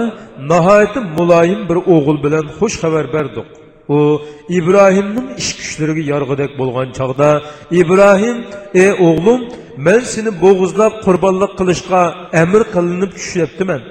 nəhayət 0.52 0.96
mülayim 1.18 1.62
bir 1.70 1.80
oğul 1.94 2.18
bilan 2.26 2.50
xoş 2.60 2.80
xəbər 2.84 3.08
bərdik. 3.16 3.48
O 3.90 4.22
İbrahimnin 4.60 5.34
iş 5.42 5.50
güclərinə 5.60 6.04
yarğıdak 6.12 6.52
bolğan 6.60 6.92
çağda 6.98 7.30
İbrahim: 7.72 8.38
"Ey 8.74 8.92
oğlum, 9.08 9.42
mən 9.86 10.02
seni 10.14 10.32
boğuzlab 10.42 10.94
qurbanlıq 11.06 11.52
qilishqa 11.60 12.02
əmr 12.42 12.64
qilinib 12.74 13.12
tushibdiman. 13.18 13.82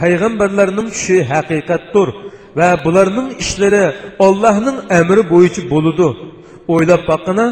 Peyğəmbərlərinin 0.00 0.88
tuşu 0.94 1.18
həqiqətdir 1.32 2.08
və 2.58 2.68
bunların 2.84 3.28
işləri 3.42 3.84
Allah'ın 4.26 4.76
əmri 4.98 5.22
boyunca 5.30 5.62
boludu. 5.70 6.08
Oylab 6.74 7.02
baxına, 7.08 7.46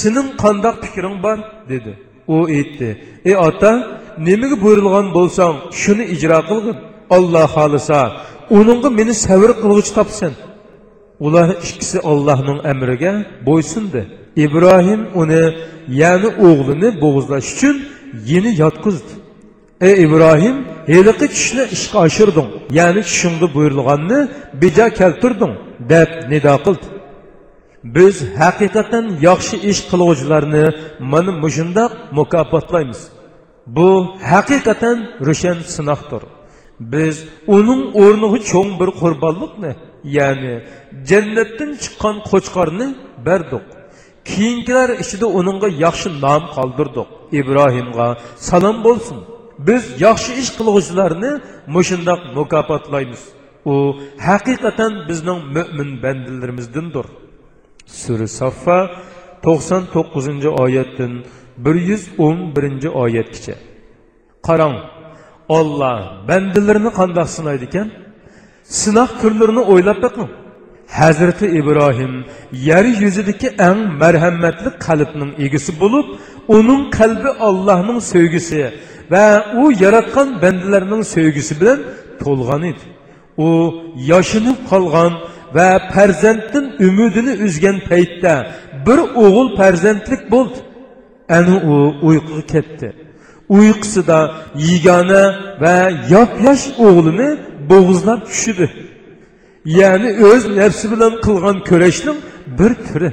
sening 0.00 0.28
qandoq 0.42 0.76
fikring 0.84 1.16
bor 1.24 1.38
dedi. 1.72 1.92
U 2.34 2.36
aytdi. 2.56 2.88
Ey 3.28 3.36
ota 3.48 3.72
nimaga 4.26 4.56
buyurilgan 4.64 5.06
bo'lsang 5.16 5.54
shuni 5.82 6.04
ijro 6.14 6.40
qilgin. 6.50 6.76
Olloh 7.16 7.46
xohlasa 7.56 7.98
uningga 8.58 8.88
meni 8.98 9.14
savr 9.24 9.50
qilg'ich 9.62 9.90
topsan 9.98 10.32
ular 11.26 11.48
ikkisi 11.68 11.98
ollohning 12.10 12.58
amriga 12.72 13.12
bo'ysundi. 13.48 14.02
İbrohim 14.44 15.00
uni 15.20 15.44
ya'ni 16.02 16.28
o'g'lini 16.48 16.88
bo'g'izlash 17.02 17.48
uchun 17.54 17.76
yeni 18.30 18.50
yotqizdi. 18.62 19.12
Ey 19.80 19.94
ibrohim 20.04 20.56
heliqi 20.92 21.26
tushni 21.34 21.62
ishga 21.76 21.98
oshirding 22.06 22.48
ya'ni 22.78 23.02
tushingda 23.08 23.46
buyurilganni 23.54 24.18
bejo 24.62 24.86
keltirding 25.00 25.54
deb 25.92 26.10
nido 26.32 26.54
qildi 26.64 26.86
biz 27.94 28.16
haqiqatan 28.40 29.04
yaxshi 29.28 29.56
ish 29.70 29.80
qiluvchilarni 29.90 30.64
mana 31.12 31.32
mushundoq 31.42 31.92
mukofotlaymiz. 32.18 33.00
Bu 33.76 33.88
haqiqatan 34.32 34.98
ro'shan 35.26 35.58
sinoqdir. 35.74 36.22
Biz 36.92 37.16
uning 37.56 37.82
o'rniga 38.02 38.38
cho'ng 38.50 38.70
bir 38.80 38.90
qurbonlikni 39.00 39.72
ya'ni 40.16 40.54
jannatdan 41.10 41.70
chiqqan 41.82 42.16
qo'chqorni 42.30 42.86
berdik. 43.26 43.64
Keyingilar 44.30 44.88
ichida 45.02 45.26
uningga 45.38 45.68
yaxshi 45.84 46.08
nom 46.24 46.42
qoldirdik. 46.56 47.08
İbrohimga 47.40 48.08
salom 48.48 48.76
bo'lsin. 48.86 49.18
Biz 49.68 49.82
yaxshi 50.06 50.30
ish 50.42 50.50
qilg'uvchilarni 50.58 51.32
mushundoq 51.74 52.20
mukofotlaymiz. 52.38 53.22
U 53.72 53.74
haqiqatan 54.28 54.92
bizning 55.08 55.40
mo'min 55.56 55.90
bandalarimizdandir 56.04 57.06
sura 57.86 58.28
saffa 58.40 58.78
to'qson 59.44 59.82
to'qqizinchi 59.94 60.50
oyatdan 60.64 61.12
bir 61.64 61.76
yuz 61.88 62.02
o'n 62.26 62.38
birinchi 62.56 62.88
oyatgacha. 63.02 63.54
Qarang 64.46 64.76
olloh 65.58 65.98
bandalarni 66.28 66.90
qandoq 66.98 67.28
sinaydi 67.36 67.64
ekan 67.70 67.88
sinoq 68.80 69.10
turlarini 69.20 69.62
o'ylab 69.72 69.98
boqing 70.06 70.30
hazrati 70.98 71.46
ibrohim 71.60 72.12
yer 72.68 72.84
yuzidagi 73.02 73.48
eng 73.68 73.80
marhamatli 74.02 74.70
qalbning 74.86 75.30
egisi 75.46 75.72
bo'lib 75.82 76.06
uning 76.56 76.82
qalbi 76.98 77.30
ollohning 77.48 77.98
sevgisi 78.12 78.58
va 79.12 79.26
u 79.60 79.62
yaratgan 79.84 80.28
bandalarning 80.42 81.02
sevgisi 81.14 81.52
bilan 81.60 81.78
to'lgan 82.22 82.62
edi. 82.70 82.84
U 83.46 83.48
yoshinib 84.12 84.58
qolgan 84.70 85.12
və 85.54 85.68
pərzəndin 85.92 86.66
ümidini 86.86 87.34
üzgən 87.46 87.82
peytdə 87.88 88.34
bir 88.86 88.98
oğul 89.22 89.54
pərzəndlik 89.58 90.30
buldu. 90.30 90.62
Əni 91.28 91.56
o 91.74 91.76
uyquğa 92.08 92.42
ketdi. 92.52 92.92
Uyqusida 93.48 94.20
yigana 94.54 95.24
və 95.62 95.76
yapyaş 96.10 96.68
oğlunu 96.78 97.28
boğuzlab 97.68 98.26
düşüdü. 98.26 98.70
Yəni 99.66 100.10
öz 100.32 100.44
nəfsi 100.58 100.90
bilan 100.92 101.14
qılğan 101.26 101.58
körəşnin 101.68 102.18
bir 102.58 102.74
türü. 102.86 103.12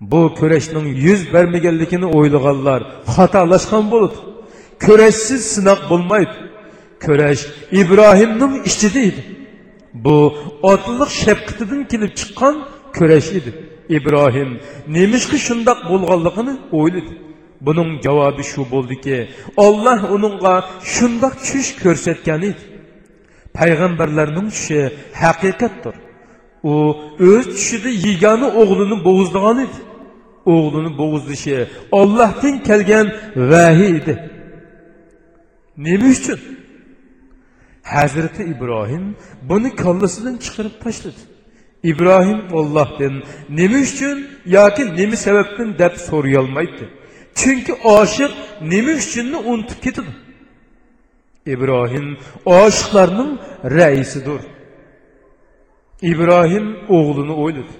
Bu 0.00 0.20
körəşnin 0.38 0.86
yüz 1.06 1.26
verməyənligini 1.34 2.06
oyluğanlar 2.18 2.82
xatalaşqan 3.16 3.90
bolup, 3.90 4.16
körəşsiz 4.80 5.42
sınaq 5.54 5.90
bulmaydı. 5.90 6.36
Körəş 7.00 7.40
İbrahimnin 7.72 8.62
içidi 8.62 8.98
idi. 8.98 9.33
Bu 9.94 10.16
otliq 10.72 11.10
shafqatidan 11.22 11.82
kelib 11.92 12.12
chiqqan 12.20 12.54
kurash 12.96 13.30
edi. 13.38 13.50
Ibrohim 13.96 14.50
nemishqa 14.96 15.38
shundoq 15.46 15.78
bo'lganligini 15.90 16.54
o'yladi. 16.78 17.12
Buning 17.66 17.90
javobi 18.06 18.44
shu 18.52 18.62
bo'ldiki 18.72 19.16
olloh 19.66 20.00
uningga 20.14 20.54
shundoq 20.94 21.34
tush 21.48 21.70
ko'rsatgan 21.82 22.42
edi. 22.50 22.62
Payg'ambarlarning 23.58 24.48
tushi 24.56 24.80
haqiqatdir. 25.22 25.94
U 26.70 26.74
o'z 27.30 27.44
tushida 27.56 27.90
yegani 28.06 28.48
o'g'lini 28.60 28.96
bo'g'izlagan 29.06 29.58
edi. 29.66 29.78
O'g'lini 30.54 30.90
bo'g'izlishi 31.00 31.56
ollohdan 32.00 32.54
kelgan 32.68 33.06
vahiy 33.52 33.92
edi. 34.00 34.14
Nima 35.84 36.08
uchun 36.16 36.38
Hazreti 37.84 38.42
İbrahim 38.44 39.16
bunu 39.42 39.76
kallasından 39.76 40.36
çıkarıp 40.36 40.80
taşladı. 40.80 41.14
İbrahim 41.82 42.40
Allah'tan 42.52 43.22
nemi 43.48 43.74
üçün 43.74 44.26
yoki 44.46 44.96
nemi 44.96 45.16
sebepten 45.16 45.78
deb 45.78 45.96
so'rayolmaydi. 45.96 46.88
Çünki 47.34 47.72
oshiq 47.72 48.30
nemi 48.62 48.90
üçünni 48.90 49.36
unutib 49.36 49.82
ketadi. 49.82 50.06
İbrahim 51.46 52.16
oshiqlarning 52.44 53.38
raisidir. 53.64 54.40
İbrahim 56.02 56.76
oğlunu 56.88 57.34
o'yladi. 57.36 57.74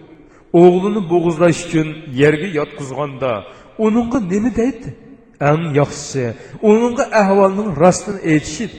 Oğlunu 0.52 1.10
bo'g'izlash 1.10 1.66
uchun 1.66 1.88
yerga 2.14 2.46
yotqizganda 2.46 3.44
uningga 3.78 4.20
nemi 4.20 4.56
deydi? 4.56 4.96
Eng 5.40 5.76
yaxshisi, 5.76 6.34
uningga 6.62 7.04
ahvolning 7.20 7.80
rostini 7.80 8.20
aytishib, 8.32 8.70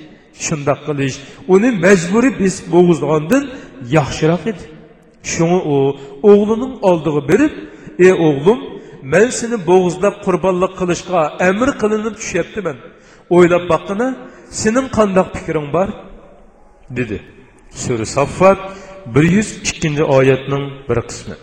shundoq 0.46 0.80
qilish. 0.88 1.18
Uni 1.54 1.70
majburiy 1.86 2.34
besib 2.44 2.66
bo'g'izlagandan 2.76 3.44
yaxshiroq 3.98 4.44
edi. 4.52 4.64
Shuni 5.34 5.60
u 5.74 5.76
o'g'lining 6.32 6.74
oldiga 6.90 7.22
berib 7.32 7.54
ey 8.06 8.14
o'g'lim 8.28 8.60
men 9.14 9.28
seni 9.40 9.58
bo'g'izlab 9.70 10.16
qurbonlik 10.26 10.74
qilishga 10.80 11.22
amr 11.50 11.70
qilinib 11.82 12.16
tushyaptiman. 12.22 12.78
O'ylab 13.36 13.64
boqqina 13.74 14.08
sening 14.62 14.88
qandoq 14.98 15.28
fikring 15.38 15.68
bor? 15.78 15.90
dedi. 16.90 17.22
Sura 17.70 18.06
saffat 18.06 18.58
bir 19.06 19.24
yuz 19.24 19.50
ikkinchi 19.70 20.04
oyatning 20.04 20.66
bir 20.90 21.00
qismi. 21.10 21.36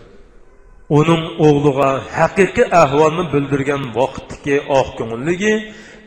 Uning 0.98 1.22
o'g'liga 1.46 1.90
haqiqiy 2.18 2.66
ahvolni 2.82 3.24
bildirgan 3.32 3.82
vaqtdagi 3.98 4.56
oq 4.78 4.88
ko'ngilligi 4.98 5.54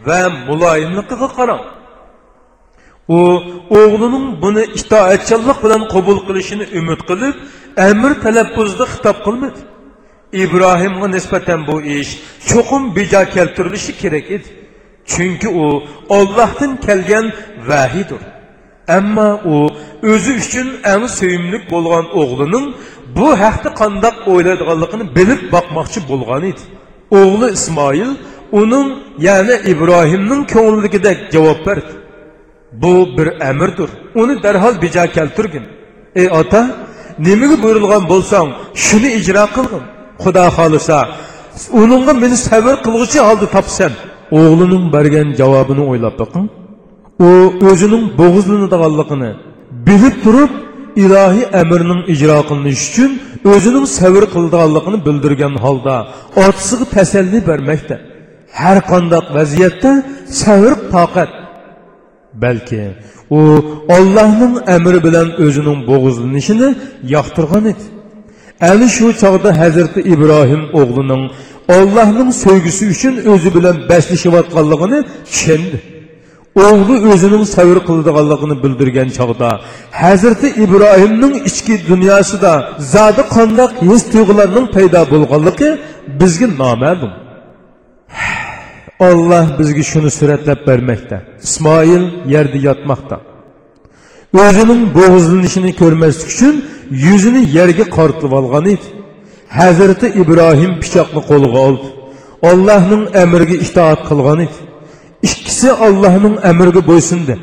va 0.08 0.20
muloyimligiga 0.48 1.28
qarang. 1.38 1.64
U 3.08 3.20
o'g'lining 3.80 4.28
buni 4.44 4.64
itoatchanlik 4.80 5.58
bilan 5.64 5.82
qabul 5.94 6.20
qilishini 6.28 6.66
umid 6.80 7.02
qilib 7.10 7.36
amr 7.90 8.12
talaffuzda 8.24 8.86
xitob 8.94 9.18
qilmadi. 9.26 9.60
İbrohimga 10.44 11.08
nisbatan 11.16 11.68
bu 11.68 11.76
ish 11.98 12.12
cho'qim 12.50 12.84
bejo 12.96 13.22
keltirilishi 13.36 13.92
kerak 14.02 14.28
edi. 14.36 14.50
Chunki 15.12 15.50
u 15.64 15.66
ollohdan 16.18 16.72
kelgan 16.86 17.26
vahiydir 17.70 18.22
ammo 18.98 19.30
u 19.54 19.56
o'zi 20.12 20.32
uchun 20.42 20.68
eng 20.94 21.06
suyimli 21.18 21.58
bo'lgan 21.72 22.06
o'g'lining 22.22 22.66
bu 23.18 23.28
haqda 23.44 23.70
qandoq 23.82 24.16
o'ylaydiganligini 24.32 25.06
bilib 25.18 25.42
boqmoqchi 25.56 26.00
bo'lgan 26.12 26.44
edi. 26.52 26.64
O'g'li 27.20 27.48
ismoil 27.58 28.12
uning 28.62 28.88
ya'ni 29.28 29.56
ibrohimning 29.72 30.42
ko'ngilligidek 30.54 31.18
javob 31.36 31.60
berdi 31.68 31.94
bu 32.82 32.94
bir 33.18 33.28
amirdir 33.50 33.90
uni 34.22 34.44
darhol 34.44 34.76
bija 34.84 35.04
keltirgin. 35.16 35.66
Ey 36.16 36.28
ota 36.40 36.62
nimaga 37.28 37.56
buyurilgan 37.64 38.04
bo'lsang 38.12 38.48
shuni 38.86 39.10
ijro 39.20 39.46
qilgin. 39.56 39.84
Xudo 40.24 40.46
xohlasa 40.58 40.98
uningga 41.82 42.14
meni 42.24 42.38
sabr 42.48 42.76
qilg'uchi 42.86 43.20
holda 43.28 43.48
topsam 43.56 43.94
o'g'lining 44.40 44.86
bergan 44.96 45.28
javobini 45.40 45.84
o'ylab 45.92 46.16
boqing 46.22 46.46
u 47.28 47.30
o'zining 47.70 48.04
bo'g'izlanadiganligini 48.20 49.32
bilib 49.88 50.16
turib 50.26 50.52
ilohiy 51.04 51.46
amrning 51.62 52.02
ijro 52.14 52.40
qilinishi 52.50 52.86
uchun 52.90 53.12
o'zining 53.54 53.86
sabr 53.98 54.24
qiladiganligini 54.34 54.98
bildirgan 55.08 55.54
holda 55.64 55.96
otasiga 56.46 56.86
tasalli 56.96 57.40
bermakda. 57.50 57.96
Har 58.62 58.78
qandoq 58.92 59.26
vaziyatda 59.38 59.92
sabr 60.42 60.72
toqat 60.96 61.30
balki 62.44 62.84
u 63.30 63.40
ollohning 63.96 64.54
amri 64.76 65.00
bilan 65.08 65.28
o'zining 65.46 65.80
bo'g'izlanishini 65.90 66.70
yoqtirgan 67.16 67.66
edi. 67.72 67.84
Ana 68.70 68.88
shu 68.96 69.06
chog'da 69.22 69.50
hazrati 69.62 70.00
ibrohim 70.14 70.64
o'g'lining 70.80 71.24
ollohning 71.78 72.30
so'ygisi 72.44 72.84
uchun 72.94 73.14
o'zi 73.34 73.50
bilan 73.58 73.76
bashlashayotganligini 73.90 75.00
tushundi. 75.30 75.78
O'g'li 76.68 76.96
o'zining 77.12 77.44
sabr 77.56 77.78
qiladiganligini 77.88 78.56
bildirgan 78.64 79.10
chog'da 79.18 79.50
hazrati 80.02 80.48
ibrohimning 80.64 81.34
ichki 81.50 81.76
dunyosida 81.90 82.52
zodi 82.94 83.24
qandoq 83.36 83.72
his 83.90 84.02
tuyg'ularning 84.14 84.68
paydo 84.76 85.02
bo'lganligi 85.14 85.70
bizga 86.20 86.48
noma'lum. 86.64 87.14
Olloh 89.00 89.60
bizga 89.60 89.84
shuni 89.92 90.12
suratlab 90.20 90.60
bermoqda. 90.68 91.18
Ismoil 91.48 92.04
yerda 92.34 92.58
yotmoqda. 92.68 93.18
O'zining 94.44 94.82
bo'g'izlanishini 94.98 95.72
ko'rmaslik 95.82 96.28
uchun 96.34 96.56
yuzini 97.06 97.42
yerga 97.58 97.86
qortib 97.98 98.32
olgan 98.40 98.66
edi. 98.74 98.88
Hazrati 99.60 100.08
ibrohim 100.22 100.72
pichoqni 100.84 101.22
qo'lga 101.30 101.60
oldi. 101.68 101.88
Ollohning 102.50 103.04
amriga 103.24 103.56
itoat 103.66 104.02
qilgan 104.10 104.40
edi. 104.46 104.58
Ikkisi 105.30 105.70
ollohning 105.88 106.36
amriga 106.52 106.82
bo'ysindi 106.90 107.36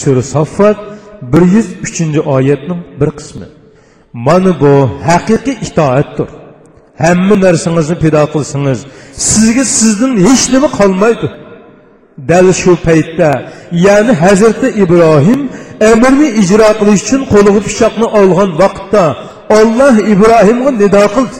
sura 0.00 0.22
saffat 0.34 0.78
bir 1.32 1.42
yuz 1.54 1.68
uchinchi 1.86 2.20
oyatning 2.36 2.80
bir 3.00 3.10
qismi. 3.18 3.46
Mana 4.26 4.52
bu 4.62 4.72
haqiqiy 5.08 5.56
itoatdir. 5.66 6.28
Hamma 7.04 7.34
narsangizni 7.44 7.96
pido 8.02 8.22
qilsangiz 8.32 8.80
sizga 9.30 9.64
sizdan 9.78 10.12
hech 10.26 10.44
nima 10.54 10.68
qolmaydi. 10.78 11.28
Dal 12.30 12.46
shu 12.60 12.72
paytda 12.86 13.30
ya'ni 13.86 14.12
hazrati 14.22 14.68
ibrohim 14.84 15.40
amrni 15.92 16.28
ijro 16.42 16.70
qilish 16.80 17.02
uchun 17.04 17.22
qo'liga 17.32 17.60
pichoqni 17.68 18.06
olgan 18.20 18.50
vaqtda 18.62 19.04
olloh 19.58 19.94
ibrohimga 20.14 20.70
nido 20.82 21.04
qildi. 21.14 21.36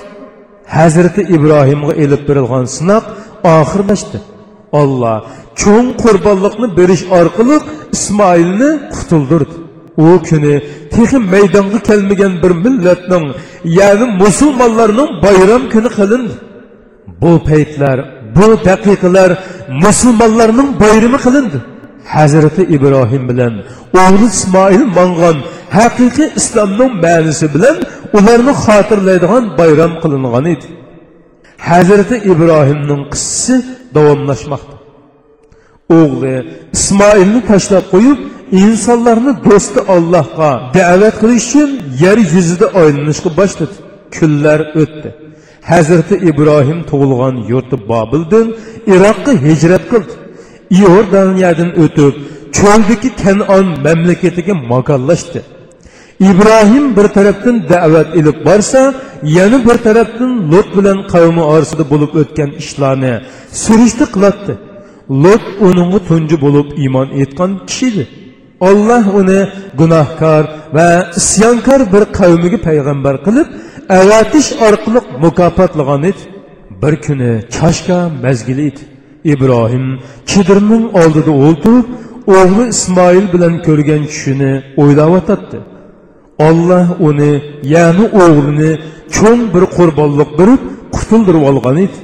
Hazrati 0.77 1.23
ibrohimga 1.37 1.93
ilib 2.05 2.23
berilgan 2.29 2.65
sinoq 2.77 3.05
oxirlashdi 3.59 4.19
olloh 4.81 5.19
cho'ng 5.61 5.89
qurbonliqni 6.03 6.67
berish 6.79 7.05
orqali 7.21 7.57
ismoilni 7.97 8.71
qutuldirdi. 8.97 9.55
U 9.97 10.07
kuni 10.29 10.55
tehi 10.95 11.19
maydonga 11.33 11.79
kelmagan 11.89 12.33
bir 12.43 12.53
millatning 12.65 13.27
ya'ni 13.79 14.07
musulmonlarning 14.23 15.11
bayram 15.25 15.63
kuni 15.73 15.91
qilindi 15.99 16.35
bu 17.23 17.33
paytlar 17.49 17.99
bu 18.37 18.47
daqiqalar 18.69 19.31
musulmonlarning 19.85 20.69
bayrami 20.83 21.19
qilindi 21.27 21.59
hazrati 22.15 22.63
ibrohim 22.77 23.23
bilan 23.31 23.55
o'g'li 24.03 24.27
ismoil 24.35 24.85
mong'an 24.99 25.37
haqiqiy 25.79 26.29
islomning 26.41 26.93
ma'nisi 27.05 27.47
bilan 27.55 27.77
ularni 28.19 28.53
xotirlaydigan 28.65 29.45
bayram 29.61 29.93
qilingan 30.03 30.47
edi. 30.55 30.67
Hazrati 31.69 32.17
ibrohimning 32.33 33.03
qissasi 33.13 33.55
davomlashmoqda. 33.97 34.75
O'g'li 35.99 36.35
ismoilni 36.77 37.41
tashlab 37.51 37.85
qo'yib 37.95 38.19
insonlarni 38.53 39.33
do'sti 39.49 39.81
allohga 39.95 40.51
da'vat 40.79 41.15
qilish 41.23 41.47
uchun 41.49 41.71
yer 42.05 42.19
yuzida 42.35 42.67
aylanishga 42.83 43.31
boshladi 43.39 43.77
kunlar 44.17 44.61
o'tdi. 44.83 45.09
Hazrati 45.71 46.15
ibrohim 46.31 46.79
tug'ilgan 46.91 47.35
yurti 47.53 47.77
bobildan 47.93 48.47
iroqqa 48.95 49.33
hijrat 49.47 49.85
qildi. 49.93 50.13
Iordaniyadan 50.81 51.71
o'tib 51.85 52.15
cho'ldagi 52.59 53.11
kanon 53.23 53.67
mamlakatiga 53.87 54.55
makonlashdi 54.73 55.41
ibrohim 56.31 56.97
bir 56.97 57.07
tarafdan 57.17 57.57
da'vat 57.73 58.09
ilib 58.19 58.39
borsa 58.49 58.95
yana 59.23 59.59
bir 59.67 59.77
tarafdan 59.87 60.33
lot 60.53 60.69
bilan 60.77 60.99
qavmi 61.13 61.43
orasida 61.53 61.85
bo'lib 61.93 62.13
o'tgan 62.21 62.51
ishlarni 62.63 63.15
surishti 63.65 64.05
qiladi. 64.15 64.53
Lot 65.25 65.45
uningi 65.67 66.01
tunji 66.09 66.37
bo'lib 66.45 66.69
iymon 66.83 67.09
etgan 67.23 67.51
kishidir 67.69 68.09
olloh 68.69 69.05
uni 69.21 69.41
gunohkor 69.81 70.43
va 70.77 70.89
isyonkor 71.21 71.81
bir 71.95 72.03
qavmiga 72.19 72.59
payg'ambar 72.69 73.15
qilib 73.27 73.49
avatish 73.99 74.49
orqali 74.67 75.01
mukofotlagan 75.25 76.03
edi. 76.11 76.23
Bir 76.83 76.95
kuni 77.07 77.33
choshka 77.57 77.99
mazgili 78.25 78.63
edi. 78.71 78.83
Ibrohim 79.33 79.87
chidirning 80.31 80.85
oldida 81.01 81.33
o'ltirib 81.45 81.87
o'g'li 82.39 82.65
ismoil 82.75 83.25
bilan 83.35 83.55
ko'rgan 83.67 84.03
tushini 84.11 84.53
o'ylayotdi 84.83 85.59
olloh 86.49 86.87
uni 87.09 87.33
ya'ni 87.75 88.07
o'g'lini 88.25 88.71
cho'ng 89.17 89.43
bir 89.55 89.65
qurbonliq 89.77 90.31
berib 90.41 90.63
qutuldirib 90.97 91.43
olgan 91.51 91.77
edi. 91.85 91.99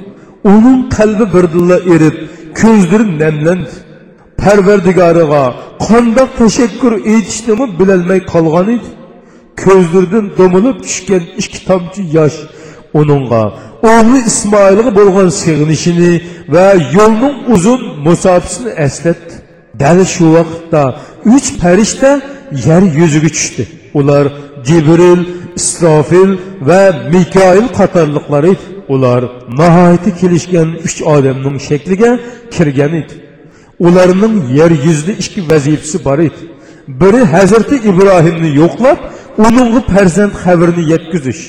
Uning 0.53 0.79
qalbi 0.97 1.25
birdilla 1.35 1.77
erib 1.93 2.15
ko'zlari 2.59 3.05
namlandi. 3.23 3.73
Parvardigoriga 4.43 5.43
qandoq 5.87 6.29
tashakkur 6.41 6.93
aytishnimi 7.13 7.65
bilolmay 7.79 8.19
qolgan 8.33 8.67
edi. 8.75 8.89
Ko'zlaridan 9.63 10.25
do'milib 10.39 10.77
tushgan 10.85 11.23
ikki 11.41 11.59
tomchi 11.67 12.01
yosh 12.17 12.37
uningga 12.99 13.43
o'g'li 13.93 14.19
ismoilga 14.31 14.91
bo'lgan 14.99 15.29
sig'inishini 15.41 16.11
va 16.55 16.67
yo'lning 16.97 17.35
uzun 17.53 17.81
musofasini 18.05 18.71
eslatdi. 18.85 19.33
Dal 19.81 19.99
shu 20.13 20.25
vaqtda 20.37 20.83
uch 21.35 21.47
farishta 21.61 22.11
yer 22.67 22.83
yuziga 22.99 23.29
tushdi. 23.37 23.63
Ular 23.99 24.25
jibril 24.67 25.21
isrofil 25.59 26.31
va 26.69 26.81
mikoil 27.13 27.65
qatorliqlar 27.79 28.43
edi. 28.53 28.63
Ular 28.93 29.21
nihoyatda 29.59 30.11
kelishgan 30.21 30.69
uch 30.87 30.97
odamning 31.15 31.57
shakliga 31.67 32.11
kirgan 32.55 32.93
edi. 33.01 33.13
Ularının 33.79 34.35
yer 34.59 34.71
yuzida 34.71 35.11
ikki 35.11 35.49
vazifasi 35.49 36.05
bor 36.05 36.19
edi. 36.19 36.41
Biri 36.87 37.21
hazrati 37.33 37.75
ibrohimni 37.75 38.49
yo'qlab 38.61 38.97
uningga 39.37 39.81
farzand 39.93 40.33
haberini 40.43 40.83
yetkazish 40.91 41.41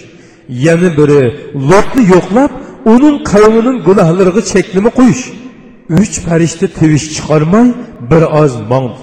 yana 0.49 0.89
biri 0.99 1.23
lotni 1.71 2.03
yo'qlab 2.15 2.51
uning 2.93 3.17
qavmining 3.31 3.79
gunohlariga 3.89 4.43
çeklimi 4.53 4.91
qo'yish 4.99 5.25
uch 6.01 6.15
farishta 6.27 6.67
tivish 6.79 7.07
chiqarmay 7.15 7.69
bir 8.11 8.23
oz 8.43 8.55
mongdi 8.71 9.03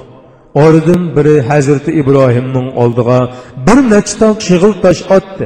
oradan 0.56 1.16
biri 1.16 1.36
hazrati 1.42 1.92
ibrohimning 2.02 2.68
oldiga 2.82 3.20
bir 3.68 3.78
nechta 3.94 4.28
shig'il 4.48 4.74
tosh 4.84 5.02
otdi. 5.18 5.46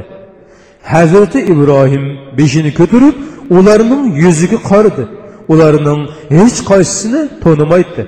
Hazrati 0.92 1.40
ibrohim 1.52 2.04
beshini 2.38 2.70
götürüp 2.80 3.16
ularning 3.50 4.04
yuziga 4.24 4.58
kardı. 4.70 5.08
ularının 5.50 6.00
hiç 6.30 6.56
qaysısını 6.70 7.22
tonumaydı. 7.42 8.02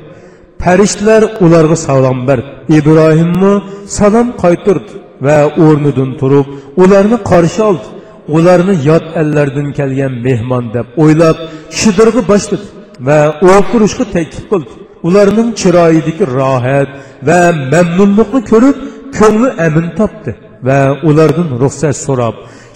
Pərişdilər 0.63 1.23
onlara 1.45 1.77
salam 1.77 2.19
verdi. 2.29 2.51
İbrahimmi 2.79 3.55
salam 3.87 4.29
qaytırdı 4.43 4.93
və 5.27 5.37
ornudan 5.65 6.11
turub 6.21 6.47
onları 6.77 7.19
qarşı 7.31 7.65
aldı. 7.65 7.89
Onları 8.29 8.75
yad 8.89 9.07
əllərdən 9.21 9.73
gələn 9.79 10.15
mehman 10.27 10.71
deyə 10.75 10.85
oylab 11.03 11.43
şidırğı 11.81 12.23
başladı 12.29 12.67
və 13.07 13.19
oturuşu 13.57 14.05
təklif 14.15 14.47
qıldı. 14.51 14.73
Onların 15.07 15.49
çirayidəki 15.61 16.27
rahat 16.39 16.91
və 17.27 17.41
məmnunluğu 17.73 18.45
görüb 18.53 18.89
könlü 19.19 19.49
əmin 19.67 19.89
tapdı 19.99 20.37
və 20.67 20.79
onlardan 21.09 21.49
ruxsat 21.63 21.97
sorab 22.07 22.35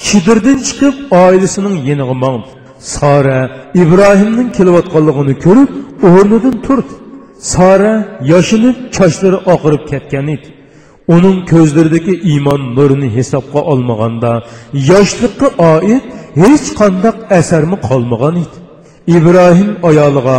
şidırdən 0.08 0.58
çıxıb 0.68 0.96
ailəsinin 1.22 1.76
yeniğə 1.88 2.14
mağdı. 2.22 2.65
Sora 2.94 3.40
ibrohimning 3.82 4.50
kelayotganligini 4.56 5.34
ko'rib 5.44 5.70
o'rnidan 6.08 6.56
turdi. 6.66 6.94
Sora 7.52 7.94
yoshinib 8.32 8.76
sochlari 8.98 9.38
oqirib 9.54 9.82
ketgan 9.90 10.26
edi. 10.34 10.48
Uning 11.14 11.38
ko'zlaridagi 11.52 12.14
iymon 12.32 12.60
nurini 12.76 13.08
hisobga 13.16 13.60
olmaganda 13.72 14.32
yoshlikqa 14.90 15.48
oid 15.74 16.04
hech 16.42 16.66
qandaq 16.80 17.16
asarmi 17.38 17.76
qolmagan 17.88 18.36
edi. 18.44 18.56
Ibrohim 19.16 19.70
ayoliga 19.88 20.36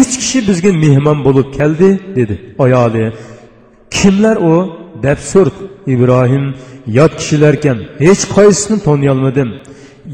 uch 0.00 0.12
kishi 0.20 0.38
bizga 0.48 0.70
mehmon 0.84 1.18
bo'lib 1.26 1.48
keldi 1.58 1.88
dedi 2.18 2.34
ayoli. 2.64 3.04
Kimlar 3.96 4.36
u? 4.52 4.54
deb 5.06 5.18
so'rdi 5.32 5.62
ibrohim. 5.94 6.44
Yot 6.98 7.12
kishilarkan 7.20 7.78
hech 8.06 8.22
qaysisini 8.36 8.78
taniyolmadim 8.86 9.48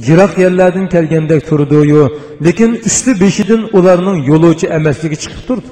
yiroq 0.09 0.33
yerlardan 0.45 0.87
kelgandek 0.95 1.41
turdiyu 1.49 2.03
lekin 2.47 2.71
usti 2.89 3.11
beshidan 3.23 3.63
ularning 3.79 4.19
yo'lovchi 4.31 4.67
emasligi 4.79 5.17
chiqib 5.23 5.43
turdi 5.49 5.69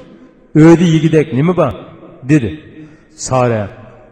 o'yda 0.63 0.85
yegidek 0.95 1.27
nima 1.37 1.53
bor 1.61 1.73
dedi. 2.31 2.49
Sara 3.27 3.63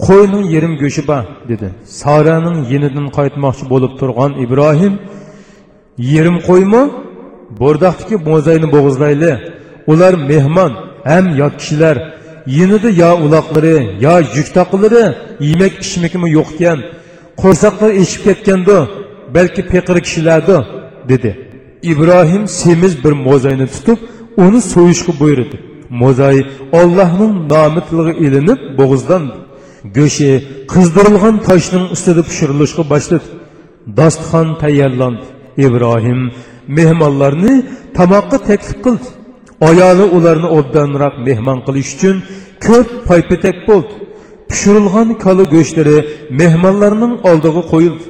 qo'yning 0.07 0.45
yerim 0.55 0.73
go'shi 0.81 1.01
bor 1.11 1.23
dedi. 1.51 1.67
Saraning 2.01 2.57
yenidan 2.73 3.07
qaytmoqchi 3.17 3.65
bo'lib 3.73 3.93
turgan 3.99 4.31
ibrohim 4.45 4.93
yerim 6.13 6.37
qo'ymi 6.49 6.83
bo'rdoqdagi 7.61 8.15
mo'zayni 8.29 8.67
bo'g'izlayli 8.75 9.31
ular 9.91 10.13
mehmon 10.31 10.71
ham 11.11 11.25
yot 11.41 11.53
kishilar 11.61 11.95
yinida 12.57 12.89
yo 13.03 13.11
uloqlari 13.25 13.77
yo 14.05 14.15
yuk 14.37 14.47
taqilari 14.57 15.03
yemak 15.49 15.73
ichmakimi 15.85 16.27
yo'q 16.37 16.49
ekan 16.55 16.79
qo'rsoqlari 17.41 17.93
eshib 18.03 18.21
ketgandi 18.27 18.77
belki 19.33 19.67
pekir 19.67 19.99
kişilerdi 19.99 20.57
dedi. 21.09 21.49
İbrahim 21.81 22.47
semiz 22.47 23.03
bir 23.03 23.11
mozayını 23.11 23.67
tutup 23.67 23.99
onu 24.37 24.61
soyuşku 24.61 25.19
buyurdu. 25.19 25.57
Mozay 25.89 26.45
Allah'ın 26.73 27.49
namitliği 27.49 28.15
ilinip 28.15 28.77
boğuzdandı. 28.77 29.33
Göşe 29.83 30.43
kızdırılgan 30.67 31.41
taşının 31.41 31.89
üstüde 31.89 32.23
pişirilişki 32.23 32.89
başladı. 32.89 33.23
Dastxan 33.97 34.57
tayyarlandı. 34.57 35.23
İbrahim 35.57 36.31
mehmanlarını 36.67 37.63
tamakka 37.93 38.37
teklif 38.37 38.83
kıldı. 38.83 39.03
Ayağını 39.61 40.05
ularını 40.05 40.49
obdanırak 40.49 41.13
mehman 41.25 41.65
kılış 41.65 41.95
için 41.95 42.23
köp 42.59 43.05
paypetek 43.07 43.67
buldu. 43.67 43.89
Pişirilgan 44.49 45.17
kalı 45.17 45.43
göçleri 45.43 46.05
mehmanlarının 46.31 47.19
aldığı 47.23 47.67
koyuldu. 47.67 48.03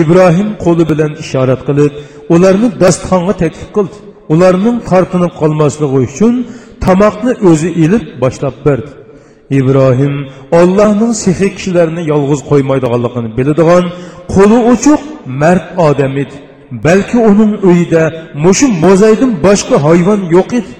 Ibrohim 0.00 0.48
qo'li 0.64 0.84
bilan 0.90 1.12
ishorat 1.22 1.60
qilib 1.68 1.92
ularni 2.34 2.68
dasturxonga 2.82 3.34
taklif 3.42 3.68
qildi. 3.76 3.96
Ularning 4.34 4.76
tortinib 4.90 5.32
qolmasligi 5.40 5.98
uchun 6.06 6.34
tomoqni 6.84 7.32
o'zi 7.50 7.70
ilib 7.84 8.04
boshlab 8.22 8.56
berdi. 8.66 8.90
Ibrohim 9.60 10.14
ollohning 10.60 11.12
sehiy 11.24 11.50
kishilarni 11.56 12.02
yolg'iz 12.12 12.40
qo'ymaydiganligini 12.50 13.30
biladigan 13.38 13.84
qo'li 14.34 14.58
uchuq 14.72 15.02
mard 15.42 15.64
odam 15.88 16.14
edi. 16.22 16.36
Balki 16.86 17.18
uning 17.30 17.52
uyida 17.68 18.02
mushu 18.44 18.66
mo'zaydin 18.84 19.30
boshqa 19.46 19.76
hayvon 19.86 20.20
yo'q 20.36 20.50
edi. 20.60 20.72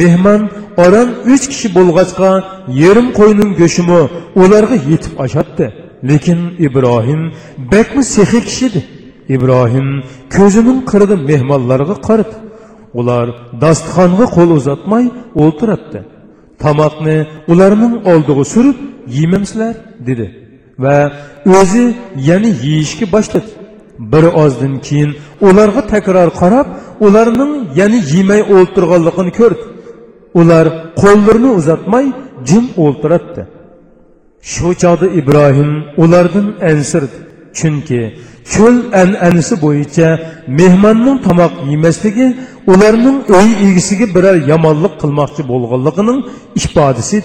Mehmon 0.00 0.42
oran 0.84 1.08
uch 1.32 1.44
kishi 1.50 1.68
bo'lg'achqa 1.78 2.30
yerim 2.82 3.08
qo'yning 3.18 3.50
go'shimi 3.60 4.00
ularga 4.42 4.76
yetib 4.90 5.12
oshatdi 5.24 5.66
lekin 6.10 6.40
ibrohim 6.66 7.20
bakmi 7.72 8.02
sehiy 8.16 8.42
kishidi? 8.48 8.80
Ibrohim 9.34 9.88
ko'zining 10.36 10.80
qirida 10.90 11.16
mehmonlarga 11.30 11.96
qaradi 12.08 12.36
ular 13.00 13.26
dasturxonga 13.62 14.26
qo'l 14.36 14.50
uzatmay 14.58 15.04
o'ltiradi 15.42 16.00
tomoqni 16.62 17.16
ularning 17.52 17.94
oldiga 18.12 18.44
surib 18.54 18.78
yeymamsizlar 19.16 19.74
dedi 20.08 20.26
va 20.84 20.96
o'zi 21.58 21.84
yana 22.30 22.50
yeyishga 22.64 23.06
boshladi. 23.14 23.50
Bir 24.12 24.24
ozdan 24.42 24.74
keyin 24.86 25.10
ularga 25.48 25.82
takror 25.92 26.28
qarab 26.40 26.66
ularning 27.06 27.52
yana 27.80 27.98
yemay 28.12 28.40
o'ltirganligini 28.56 29.32
ko'rdi. 29.40 29.64
Ular 30.40 30.66
qo'llarini 31.02 31.50
uzatmay 31.58 32.06
jim 32.48 32.64
o'ltiribdi. 32.84 33.42
Shu 34.52 34.68
chog'da 34.82 35.06
ibrohim 35.20 35.70
ulardan 36.02 36.46
ansirdi 36.70 37.18
chunki 37.58 38.00
cho'l 38.52 38.76
an'anasi 39.02 39.54
bo'yicha 39.64 40.08
mehmonning 40.60 41.18
tomoq 41.26 41.52
yemasligi 41.72 42.26
ularning 42.72 43.18
uy 43.38 43.48
egisiga 43.66 44.06
biror 44.16 44.36
yomonlik 44.50 44.94
qilmoqchi 45.02 45.42
bo'lganligining 45.50 46.18
ifodasi 46.60 47.18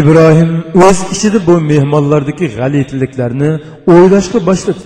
ibrohim 0.00 0.50
o'z 0.86 0.98
ichida 1.14 1.38
bu 1.46 1.54
mehmonlardagi 1.72 2.46
g'alitiliklarni 2.56 3.50
o'ylashga 3.92 4.38
boshladi. 4.48 4.82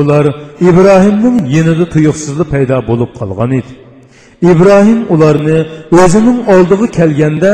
Ular 0.00 0.24
ibrohimning 0.68 1.36
yenida 1.56 1.84
tuyuqsizlik 1.94 2.48
paydo 2.54 2.76
bo'lib 2.90 3.10
qolgan 3.20 3.50
edi. 3.60 3.72
Ibrohim 4.52 5.00
ularni 5.14 5.58
o'zining 6.02 6.38
oldiga 6.54 6.86
kelganda 6.98 7.50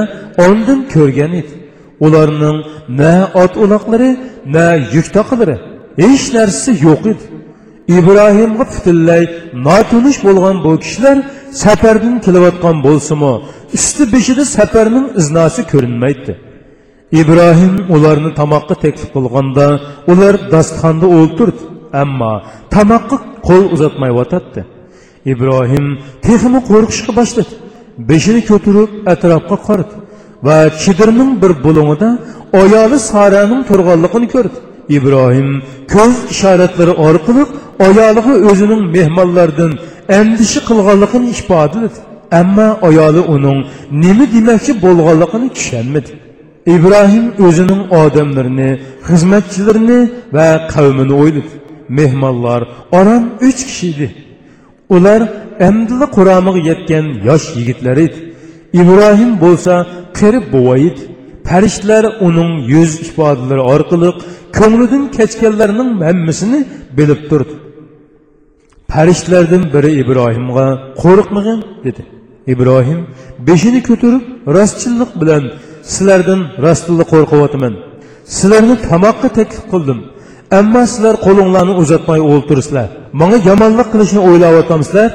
ondan 0.46 0.80
ko'rgan 0.94 1.32
edi. 1.40 1.52
Ularning 2.06 2.58
na 3.00 3.12
ot 3.42 3.52
uloqlari 3.64 4.10
na 4.54 4.66
yuk 4.94 5.06
toqilari 5.16 5.56
hech 6.02 6.24
narsasi 6.36 6.72
yo'q 6.86 7.02
edi. 7.12 7.24
Ibrohimga 7.98 8.64
butunlay 8.70 9.22
notunish 9.66 10.18
bo'lgan 10.26 10.56
bu 10.64 10.70
kishilar 10.84 11.16
safardan 11.62 12.16
kelayotgan 12.24 12.76
bo'lsimi 12.86 13.32
usti 13.76 14.02
beshida 14.14 14.44
safarning 14.56 15.06
iznosi 15.20 15.62
ko'rinmaydi. 15.72 16.32
Ibrohim 17.20 17.74
ularni 17.94 18.30
tomoqqa 18.40 18.74
taklif 18.84 19.08
qilganda 19.16 19.66
ular 20.12 20.34
dasturxonda 20.54 21.06
o'ltirdi 21.18 21.62
ammo 22.02 22.32
tomoqqa 22.74 23.16
qo'l 23.48 23.64
uzatmayotadi 23.74 24.60
ibrohim 25.32 25.86
texmi 26.26 26.60
qo'rqishga 26.70 27.12
boshladi. 27.20 27.52
Beshini 28.10 28.40
ko'tarib 28.50 28.90
atrofga 29.12 29.56
qaradi 29.66 29.94
ve 30.44 30.70
Kidir'nin 30.84 31.42
bir 31.42 31.64
bulumunda 31.64 32.18
ayalı 32.52 32.98
Sara'nın 32.98 33.62
turganlıkını 33.62 34.24
gördü. 34.24 34.52
İbrahim 34.88 35.62
köz 35.88 36.30
işaretleri 36.30 36.90
arkalık 36.90 37.48
ayalığı 37.80 38.50
özünün 38.50 38.86
mehmallardan 38.86 39.72
endişi 40.08 40.64
kılganlıkını 40.64 41.28
ihbadı 41.30 41.80
dedi. 41.80 42.08
Ama 42.30 42.78
ayalı 42.82 43.22
onun 43.22 43.66
nemi 43.92 44.32
demekçi 44.32 44.82
bolganlıkını 44.82 45.48
kişenmedi. 45.48 46.10
İbrahim 46.66 47.32
özünün 47.38 47.90
adamlarını, 47.90 48.78
hizmetçilerini 49.08 50.10
ve 50.34 50.60
kavmini 50.70 51.12
oyladı. 51.12 51.46
Mehmallar 51.88 52.68
aram 52.92 53.24
üç 53.40 53.66
kişiydi. 53.66 54.14
Ular 54.88 55.22
emdili 55.58 56.06
kuramığı 56.06 56.58
yetken 56.58 57.04
yaş 57.24 57.56
yigitleriydi. 57.56 58.27
Ibrohim 58.72 59.30
bo'lsa 59.44 59.74
qirib 60.18 60.44
bovayit 60.54 60.98
farishtlar 61.48 62.04
farishtalar 62.04 62.04
uning 62.28 62.52
yuz 62.72 62.92
ifodalari 63.06 63.62
orqali 63.74 64.10
ko'nglidan 64.58 65.04
kechganlarning 65.16 65.90
hammasini 66.08 66.60
bilib 66.98 67.20
turdi. 67.30 67.54
Farishtalardan 68.92 69.62
biri 69.74 69.90
ibrohimga 70.02 70.66
qo'rqmagin 71.02 71.60
dedi. 71.86 72.02
Ibrohim 72.54 73.00
beshini 73.48 73.80
ko'tarib 73.88 74.24
rostchillik 74.56 75.10
bilan 75.20 75.42
sizlardan 75.92 76.40
rostilla 76.64 77.04
qo'rqyapman. 77.12 77.74
Sizlarni 78.36 78.76
tomoqqa 78.88 79.28
taklif 79.38 79.64
qildim. 79.72 79.98
Ammo 80.58 80.82
sizlar 80.92 81.14
qo'linglarni 81.26 81.74
uzatmay 81.82 82.20
o'ltirsizlar. 82.32 82.88
Manga 83.20 83.38
yomonlik 83.50 83.88
qilishni 83.92 84.20
o'ylayotgansizlar 84.28 85.10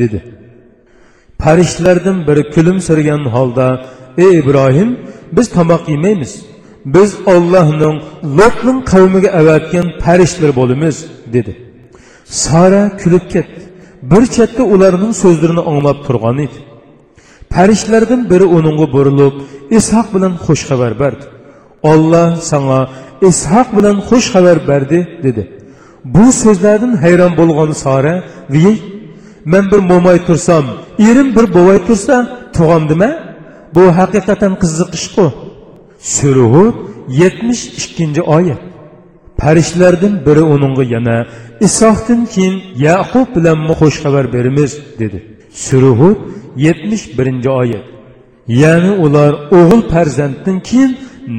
dedi. 0.00 0.18
Farishtalardan 1.42 2.18
biri 2.28 2.42
kulimsirgan 2.54 3.22
holda 3.34 3.66
ey 4.24 4.32
ibrohim 4.40 4.90
biz 5.36 5.46
tomoq 5.56 5.82
yemaymiz. 5.94 6.32
Biz 6.94 7.10
ollohning 7.34 7.96
lotning 8.38 8.78
qavmiga 8.92 9.30
avatgan 9.40 9.86
farishtalar 10.02 10.52
bo'lamiz 10.60 10.96
dedi. 11.34 11.52
Sara 12.24 12.82
kulib 13.02 13.24
ketdi. 13.34 13.60
Bir 14.10 14.24
chetda 14.36 14.62
ularning 14.74 15.12
so'zlarini 15.22 15.62
anglab 15.70 15.98
turgan 16.06 16.38
edi. 16.46 16.58
Farishtalardan 17.54 18.20
biri 18.30 18.46
uningga 18.56 18.86
burilib 18.96 19.34
ishoq 19.78 20.06
bilan 20.14 20.32
xush 20.44 20.62
xabar 20.68 20.92
berdi 21.02 21.26
olloh 21.92 22.28
sanga 22.50 22.80
ishoq 23.30 23.68
bilan 23.76 23.96
xush 24.08 24.28
xabar 24.34 24.58
berdi 24.70 24.98
dedi. 25.24 25.42
Bu 26.14 26.24
so'zlardan 26.42 26.92
hayron 27.04 27.32
bo'lgan 27.40 27.70
sora 27.84 28.14
viy 28.54 28.76
man 29.52 29.64
bir 29.70 29.80
mo'may 29.90 30.18
tursam 30.28 30.64
erim 31.08 31.28
bir 31.36 31.46
bovay 31.54 31.78
tursa 31.86 32.16
tug'amdima 32.56 33.10
bu 33.74 33.84
haqiqatan 33.98 34.52
qiziqishqu 34.62 35.26
suruhud 36.16 36.74
yetmish 37.20 37.62
ikkinchi 37.80 38.22
oyat. 38.36 38.60
Parishlardan 39.42 40.14
biri 40.26 40.42
uningga 40.54 40.84
yana 40.94 41.16
isohdan 41.66 42.20
keyin 42.32 42.56
yaqub 42.88 43.28
bilan 43.36 43.58
xush 43.78 43.98
xabar 44.04 44.24
beramiz 44.34 44.72
dedi. 45.00 45.18
Suruhud 45.66 46.18
yetmish 46.66 47.04
birinchi 47.18 47.50
oyat. 47.62 47.84
Ya'ni 48.62 48.92
ular 49.04 49.32
o'g'il 49.58 49.82
farzanddan 49.92 50.58
keyin 50.68 50.92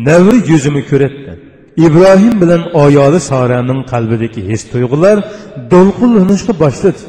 navri 0.08 0.38
yuzini 0.52 0.82
ko'radi 0.92 1.32
ibrohim 1.86 2.36
bilan 2.42 2.62
ayoli 2.84 3.20
soraning 3.32 3.82
qalbidagi 3.92 4.42
his 4.52 4.62
tuyg'ular 4.72 5.18
do'lqinlanishga 5.72 6.54
boshladi. 6.64 7.02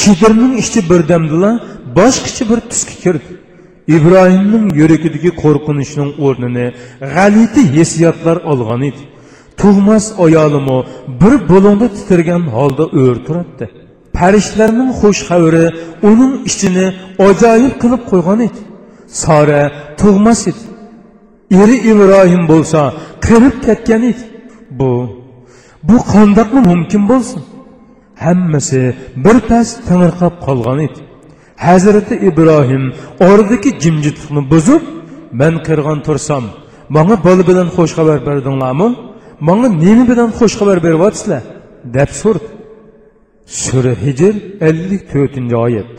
Chidirning 0.00 0.54
ichi 0.62 0.80
birdamdila 0.90 1.50
boshqacha 1.98 2.44
bir 2.50 2.58
tusga 2.70 2.94
kirdi 3.02 3.32
ibrohimning 3.96 4.64
yuragidagi 4.80 5.30
qo'rqinishning 5.42 6.10
o'rnini 6.26 6.66
g'alati 7.14 7.62
hissiyotlar 7.74 8.36
olgan 8.52 8.82
edi. 8.90 9.02
Tug'mas 9.60 10.04
ayolimi 10.24 10.78
bir 11.20 11.34
bo'lingda 11.50 11.86
titirgan 11.96 12.42
holda 12.54 12.84
o'r 13.02 13.16
turibdi 13.26 13.66
farishtalarning 14.20 14.90
xush 15.00 15.20
xabari 15.28 15.66
uning 16.10 16.32
ichini 16.50 16.86
ajoyib 17.28 17.74
qilib 17.82 18.02
qo'ygan 18.10 18.40
edi. 18.46 18.60
Sora 19.22 19.62
tug'mas 20.00 20.40
edi. 20.50 20.62
Eri 21.60 21.76
ibrohim 21.92 22.42
bo'lsa 22.52 22.80
qirib 23.26 23.56
ketgan 23.66 24.02
edi. 24.10 24.22
Bu 24.78 24.92
bu 25.88 25.96
qandoqmi 26.12 26.60
mumkin 26.70 27.02
bo'lsin? 27.10 27.40
Hammasi 28.24 28.82
bir 29.24 29.36
pas 29.48 29.68
tangirqab 29.88 30.34
qolgan 30.46 30.78
edi. 30.86 31.00
Hazrati 31.66 32.14
ibrohim 32.28 32.84
oradagi 33.28 33.70
jimjitlikni 33.82 34.42
buzib 34.52 34.82
man 35.40 35.54
qirg'on 35.66 35.98
tursam 36.06 36.44
manga 36.96 37.16
bola 37.26 37.42
bilan 37.50 37.68
xush 37.76 37.92
xabar 37.98 38.18
berdinglarmi? 38.28 38.88
Manga 39.48 39.68
nima 39.84 40.04
bilan 40.10 40.30
xush 40.38 40.54
xabar 40.60 40.78
beryapsizlar? 40.86 41.42
deb 41.96 42.10
so'rdi 42.20 42.48
sura 43.62 43.94
hijr 44.04 44.34
ellik 44.68 45.02
to'rtinchi 45.12 45.56
oyat. 45.66 45.92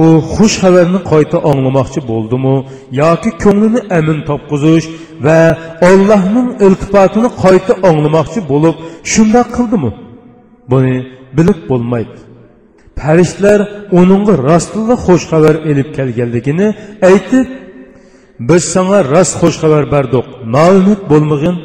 U 0.00 0.04
xush 0.34 0.56
xabarni 0.62 1.00
qayta 1.12 1.38
anglamoqchi 1.50 2.00
bo'ldimi 2.10 2.54
yoki 3.02 3.30
ko'nglini 3.44 3.80
amin 3.98 4.18
topqizish 4.30 4.86
va 5.26 5.40
ollohning 5.90 6.48
iltifotini 6.66 7.28
qayta 7.44 7.72
anglamoqchi 7.88 8.40
bo'lib 8.52 8.76
shundoq 9.12 9.48
qildimi 9.56 9.90
buni 10.70 10.96
bilib 11.36 11.60
bo'lmaydi. 11.70 12.16
Farishtalar 13.00 13.60
uningga 14.00 14.34
rostilla 14.48 14.94
xush 15.06 15.24
xabar 15.30 15.54
elib 15.70 15.88
kelganligini 15.96 16.68
aytib 17.10 17.46
biz 18.48 18.62
sanga 18.74 18.98
rost 19.12 19.34
xush 19.40 19.56
xabar 19.62 19.84
berdik 19.94 20.26
noumid 20.56 21.00
bo'lmag'in 21.10 21.56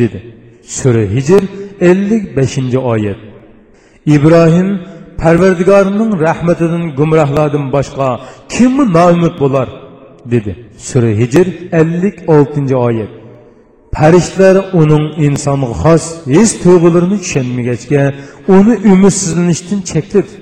dedi. 0.00 0.18
Sura 0.78 1.04
hijr 1.14 1.42
ellik 1.90 2.24
beshinchi 2.36 2.78
oyat. 2.92 3.20
Ibrohim 4.14 4.68
parvardigorining 5.22 6.12
rahmatidan 6.26 6.84
gumrohlardan 6.98 7.66
boshqa 7.76 8.08
kimmi 8.54 8.84
noumid 8.98 9.34
bo'lar 9.42 9.68
dedi. 10.32 10.52
Sura 10.88 11.12
hijr 11.20 11.46
ellik 11.80 12.16
oltinchi 12.34 12.76
oyat. 12.88 13.12
Farishtalar 13.98 14.56
uning 14.80 15.04
insonga 15.26 15.68
xos 15.82 16.04
his 16.34 16.50
tuyg'ularini 16.62 17.18
tushunmagachga 17.24 18.02
uni 18.56 18.74
umidsizlanishdan 18.92 19.80
chekladi. 19.90 20.32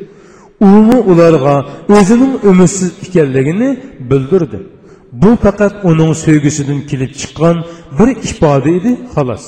Uni 0.74 0.98
ularga 1.10 1.54
o'zining 1.96 2.34
umidsiz 2.50 2.90
ekanligini 3.06 3.70
bildirdi. 4.10 4.58
Bu 5.22 5.30
faqat 5.44 5.74
uning 5.90 6.12
sevgisidan 6.24 6.80
kelib 6.90 7.12
chiqqan 7.20 7.56
bir 7.98 8.08
ifoda 8.28 8.70
edi 8.78 8.92
xolos. 9.14 9.44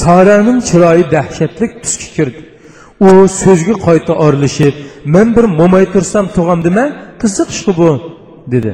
Saraning 0.00 0.58
chiroyi 0.68 1.04
dahshatli 1.14 1.66
tusga 1.82 2.08
kirdi. 2.16 2.40
U 3.06 3.10
so'zga 3.42 3.74
qayta 3.86 4.12
orilishib 4.26 4.74
men 5.14 5.26
bir 5.36 5.44
mo'may 5.58 5.84
tursam 5.94 6.26
tug'amdima 6.36 6.84
qiziq 7.22 7.48
shu 7.58 7.70
bu 7.80 7.90
dedi. 8.52 8.72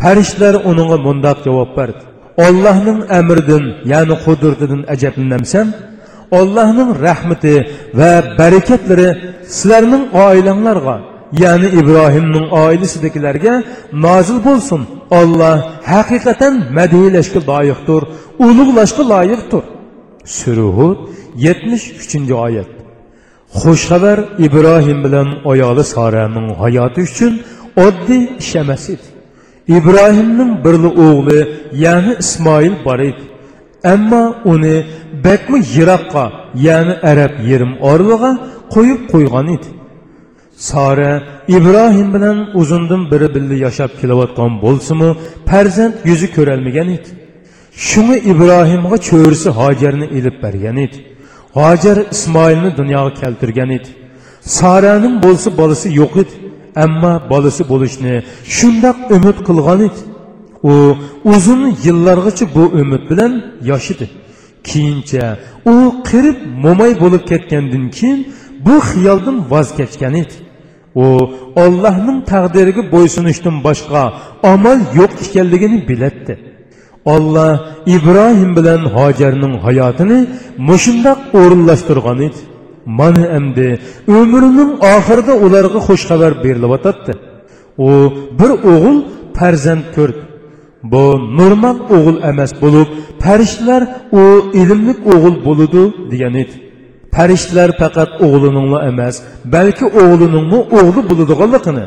Farishtalar 0.00 0.54
uninga 0.70 0.98
mundoq 1.06 1.38
javob 1.46 1.70
berdi. 1.78 2.02
Ollohning 2.46 3.00
amridan 3.18 3.64
ya'ni 3.92 4.14
qudratidan 4.24 4.82
ajablanamsan 4.94 5.66
ollohning 6.38 6.90
rahmati 7.06 7.54
va 7.98 8.12
barakatlari 8.40 9.08
sizlarning 9.56 10.04
oilanglarga 10.26 10.96
ya'ni 11.42 11.68
ibrohimning 11.80 12.46
oilasidagilarga 12.64 13.54
nozil 14.06 14.38
bo'lsin. 14.48 14.80
Olloh 15.20 15.56
haqiqatan 15.92 16.54
madiylashga 16.78 17.40
loyiqdir 17.50 18.02
ulug'lashga 18.46 19.04
loyiqdir. 19.12 19.64
Suruhud 20.38 20.98
yetmish 21.46 21.86
uchinchi 22.02 22.34
oyat. 22.46 22.70
Xushxabar 23.60 24.18
ibrohim 24.46 24.98
bilan 25.04 25.28
ayoli 25.52 25.84
soraning 25.94 26.48
hayoti 26.62 27.00
uchun 27.08 27.32
oddiy 27.86 28.22
ish 28.42 28.54
emas 28.62 28.84
edi. 28.94 29.06
İbrahimnin 29.70 30.64
birini 30.64 30.86
oğlu 30.86 31.48
yani 31.74 32.16
İsmail 32.18 32.72
var 32.84 32.98
idi. 32.98 33.22
Ama 33.84 34.34
onu 34.44 34.82
bekmi 35.24 35.60
Irak'a 35.76 36.32
yani 36.54 36.92
Arap 36.92 37.32
yerim 37.46 37.76
orluğa 37.80 38.38
koyup 38.70 39.12
koygan 39.12 39.46
idi. 39.46 39.66
Sara 40.56 41.22
İbrahim 41.48 42.14
bilen 42.14 42.46
uzundan 42.54 43.10
biri 43.10 43.34
birli 43.34 43.58
yaşap 43.58 44.00
kilavatkan 44.00 44.62
bolsumu 44.62 45.16
perzent 45.46 45.94
yüzü 46.04 46.32
körelmegen 46.32 46.88
idi. 46.88 47.08
Şunu 47.72 48.16
İbrahim'e 48.16 48.98
çöğürsü 48.98 49.50
Hacer'ini 49.50 50.06
ilip 50.06 50.42
bergen 50.42 50.76
idi. 50.76 50.96
Hacer 51.54 51.98
İsmail'ini 52.10 52.76
dünyaya 52.76 53.14
keltirgen 53.14 53.68
idi. 53.68 53.88
Sara'nın 54.40 55.22
bolsu 55.22 55.58
balısı 55.58 55.92
yok 55.92 56.16
idi. 56.16 56.39
Ammo 56.84 57.12
bolasi 57.30 57.62
bo'lishni 57.72 58.14
shundoq 58.56 58.96
umid 59.16 59.38
qilgan 59.48 59.80
edi. 59.88 60.00
U 60.62 60.74
uzun 61.34 61.62
yillargacha 61.84 62.44
bu 62.56 62.64
umid 62.80 63.02
bilan 63.10 63.32
yoshidi. 63.70 64.06
Keyincha 64.68 65.24
u 65.72 65.74
qirib 66.08 66.38
mo'may 66.64 66.92
bo'lib 67.02 67.22
ketgandan 67.30 67.84
keyin 67.96 68.20
bu 68.66 68.74
xiyoldan 68.90 69.36
voz 69.52 69.68
kechgan 69.78 70.14
edi. 70.22 70.36
U 71.04 71.06
ollohning 71.64 72.18
taqdiriga 72.32 72.82
bo'ysunishdan 72.94 73.56
boshqa 73.66 74.02
amal 74.52 74.78
yo'q 74.98 75.12
ekanligini 75.24 75.78
bilatdi. 75.90 76.34
Olloh 77.14 77.52
ibrohim 77.96 78.50
bilan 78.58 78.82
hojarning 78.96 79.54
hayotini 79.66 80.18
mushundoq 80.68 81.18
o'rinlashtirgan 81.40 82.18
edi. 82.28 82.40
Mana 82.86 83.24
endi 83.38 83.68
umrining 84.18 84.70
oxirida 84.94 85.34
ularga 85.44 85.80
xush 85.86 86.04
xabar 86.10 86.32
berilyotadi 86.44 87.12
u 87.86 87.88
bir 88.38 88.50
o'g'il 88.72 88.98
farzand 89.38 89.84
ko'rdi. 89.96 90.22
Bu 90.92 91.04
normal 91.38 91.76
o'g'il 91.96 92.16
emas 92.30 92.52
bo'lib 92.62 92.88
farishtalar 93.24 93.82
u 94.20 94.22
ilmli 94.62 94.94
o'g'il 95.12 95.36
bo'ludi 95.46 95.82
degan 96.12 96.34
edi. 96.42 96.54
Farishtalar 97.16 97.70
faqat 97.80 98.10
o'g'liningla 98.26 98.78
emas 98.90 99.14
balki 99.54 99.86
o'g'liningmi 100.02 100.60
o'g'li 100.78 101.00
bo'ladiganligini 101.10 101.86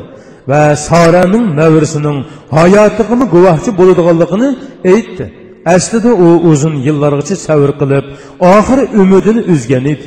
va 0.50 0.62
soraning 0.88 1.44
navrisining 1.60 2.18
hayotig'ini 2.58 3.24
guvohchi 3.34 3.70
bo'ladiganligini 3.80 4.48
aytdi. 4.94 5.24
Aslida 5.76 6.10
u 6.26 6.28
uzun 6.50 6.74
yillargacha 6.86 7.36
savr 7.46 7.70
qilib 7.80 8.04
oxiri 8.54 8.84
umidini 9.02 9.42
uzgan 9.54 9.84
edi. 9.94 10.06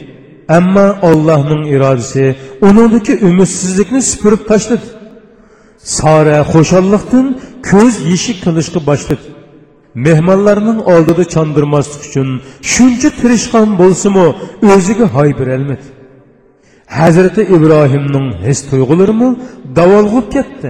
Ammo 0.57 0.87
allohning 1.09 1.63
irodasi 1.75 2.35
uningdagi 2.67 3.13
umidsizlikni 3.27 4.01
supurib 4.11 4.41
tashladi. 4.51 4.87
Sora 5.97 6.39
xushalliqdan 6.53 7.25
ko'z 7.69 7.93
yeshi 8.11 8.33
qilishga 8.43 8.79
boshladi. 8.89 9.27
Mehmonlarning 10.05 10.79
oldida 10.93 11.23
chondirmaslik 11.35 12.01
uchun 12.07 12.29
shuncha 12.73 13.09
tirishqan 13.19 13.67
bo'lsimi 13.81 14.25
o'ziga 14.73 15.05
hoy 15.15 15.29
berolmadi. 15.39 15.85
Hazrati 16.99 17.41
ibrohimning 17.55 18.27
his 18.45 18.59
tuyg'ularimi 18.69 19.29
davolg'ib 19.77 20.27
ketdi. 20.35 20.69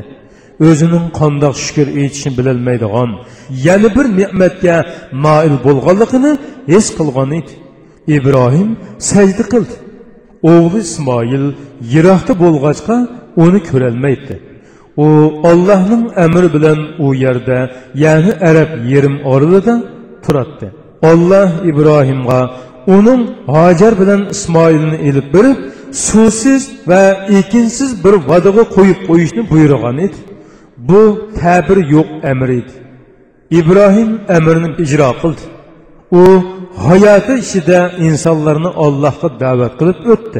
O'zining 0.67 1.05
qandoq 1.19 1.55
shukur 1.65 1.87
aytishini 2.01 2.33
bilolmaydigan 2.39 3.09
yana 3.67 3.89
bir 3.95 4.05
ne'matga 4.19 4.75
moil 5.25 5.55
bo'lganligini 5.65 6.31
his 6.73 6.85
qilgan 6.97 7.31
edi. 7.39 7.53
Ibrohim 8.15 8.69
sajda 9.09 9.43
qildi. 9.53 9.75
O'g'li 10.53 10.79
ismoil 10.87 11.45
yiroqda 11.93 12.33
bo'lg'achqa 12.43 12.95
uni 13.43 13.59
ko'rolmaydi. 13.69 14.35
U 15.05 15.07
ollohning 15.49 16.03
amri 16.25 16.49
bilan 16.55 16.79
u 17.05 17.07
yerda 17.23 17.59
ya'ni 18.03 18.31
arab 18.49 18.71
yerim 18.91 19.15
orlida 19.33 19.75
turadi 20.25 20.67
olloh 21.01 21.49
ibrohimga 21.71 22.41
uning 22.97 23.21
hojar 23.55 23.93
bilan 24.01 24.21
ismoilni 24.35 24.97
ilib 25.09 25.27
berib 25.35 25.57
suvsiz 26.07 26.61
va 26.89 27.03
ekinsiz 27.39 27.91
bir 28.03 28.15
vadaga 28.29 28.63
qo'yib 28.75 28.99
qo'yishni 29.09 29.41
buyurgan 29.51 29.97
edi. 30.05 30.17
Bu 30.89 31.01
ta'bir 31.41 31.77
yo'q 31.95 32.07
amr 32.31 32.49
edi. 32.59 32.73
Ibrohim 33.59 34.09
amrni 34.37 34.69
ijro 34.83 35.09
qildi. 35.21 35.43
U 36.11 36.23
hayoti 36.87 37.33
ichida 37.43 37.79
insonlarni 38.07 38.69
ollohga 38.85 39.29
da'vat 39.43 39.73
qilib 39.79 39.99
o'tdi. 40.13 40.39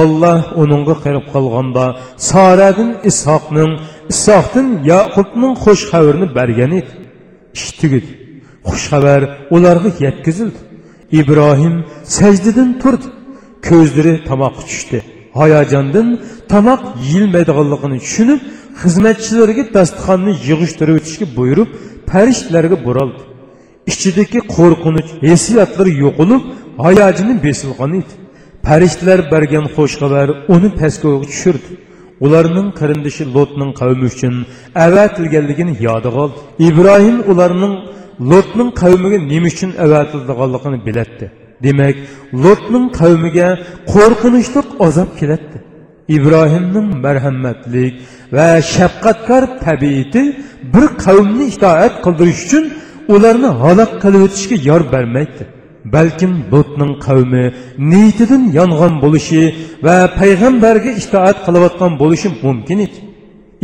Olloh 0.00 0.40
uningga 0.62 0.94
qarab 1.04 1.24
qolganda 1.34 1.84
soradin 2.30 2.90
ishoqning 3.10 3.72
ishoqdin 4.12 4.66
yaqubning 4.92 5.54
xush 5.64 5.82
xabarini 5.90 6.28
bergan 6.38 6.72
edi. 6.80 6.92
Ish 7.58 7.68
tugidi 7.80 8.10
xush 8.68 8.86
xabar 8.92 9.20
ularga 9.56 9.90
yetkazildi. 10.06 10.60
Ibrohim 11.20 11.74
sajdadan 12.16 12.70
turdi. 12.82 13.08
Ko'zlari 13.68 14.14
tomoqqa 14.28 14.62
tushdi. 14.70 14.98
Hayajondan 15.40 16.08
tomoq 16.52 16.80
yeyilmaydiganligini 17.08 17.98
tushunib 18.06 18.40
xizmatchilariga 18.82 19.64
dasturxonni 19.76 20.32
yig'ishtirib 20.48 20.94
o'tishga 21.00 21.26
buyurib 21.38 21.68
farishtalarga 22.10 22.76
buraldi. 22.86 23.22
İchidagi 23.92 24.40
qo'rqinch 24.56 25.10
hissiyotlari 25.28 25.92
yo'qolib 26.04 26.42
hayojini 26.84 27.34
besilgan 27.46 27.92
edi 28.00 28.12
farishtalar 28.66 29.20
bergan 29.32 29.66
xush 29.74 29.94
xabar 30.02 30.28
uni 30.54 30.70
pastgo'ga 30.80 31.26
tushirdi 31.32 31.70
ularning 32.24 32.68
qarindishi 32.80 33.24
lotning 33.36 33.70
qavmi 33.80 34.04
uchun 34.12 34.34
avatilganligini 34.86 35.74
yodiga 35.86 36.18
oldi 36.24 36.38
ibrohim 36.68 37.18
ularning 37.32 37.74
lotning 38.30 38.70
qavmiga 38.82 39.18
nima 39.32 39.48
uchun 39.52 39.70
avatilganligini 39.84 40.78
bilatdi 40.88 41.26
demak 41.66 41.96
lotning 42.44 42.86
qavmiga 43.00 43.48
qo'rqinchli 43.92 44.60
azob 44.86 45.10
kelatdi 45.20 45.58
ibrohimning 46.16 46.88
marhamatlik 47.04 47.92
va 48.36 48.48
shafqatkor 48.74 49.42
tabiati 49.66 50.22
bir 50.74 50.86
qavmni 51.04 51.44
itoat 51.54 51.94
qildirish 52.04 52.40
uchun 52.46 52.64
ularni 53.14 53.50
halok 53.62 53.90
qilib 54.02 54.22
o'tishga 54.26 54.56
yor 54.68 54.82
bermaydi. 54.94 55.42
Balkim 55.94 56.32
lotning 56.52 56.92
qavmi 57.06 57.44
niyatidan 57.90 58.42
yong'on 58.58 58.94
bo'lishi 59.04 59.42
va 59.86 59.96
payg'ambarga 60.20 60.90
itoat 61.02 61.38
qilayotgan 61.46 61.92
bo'lishi 62.02 62.28
mumkin 62.44 62.78
edi. 62.86 62.98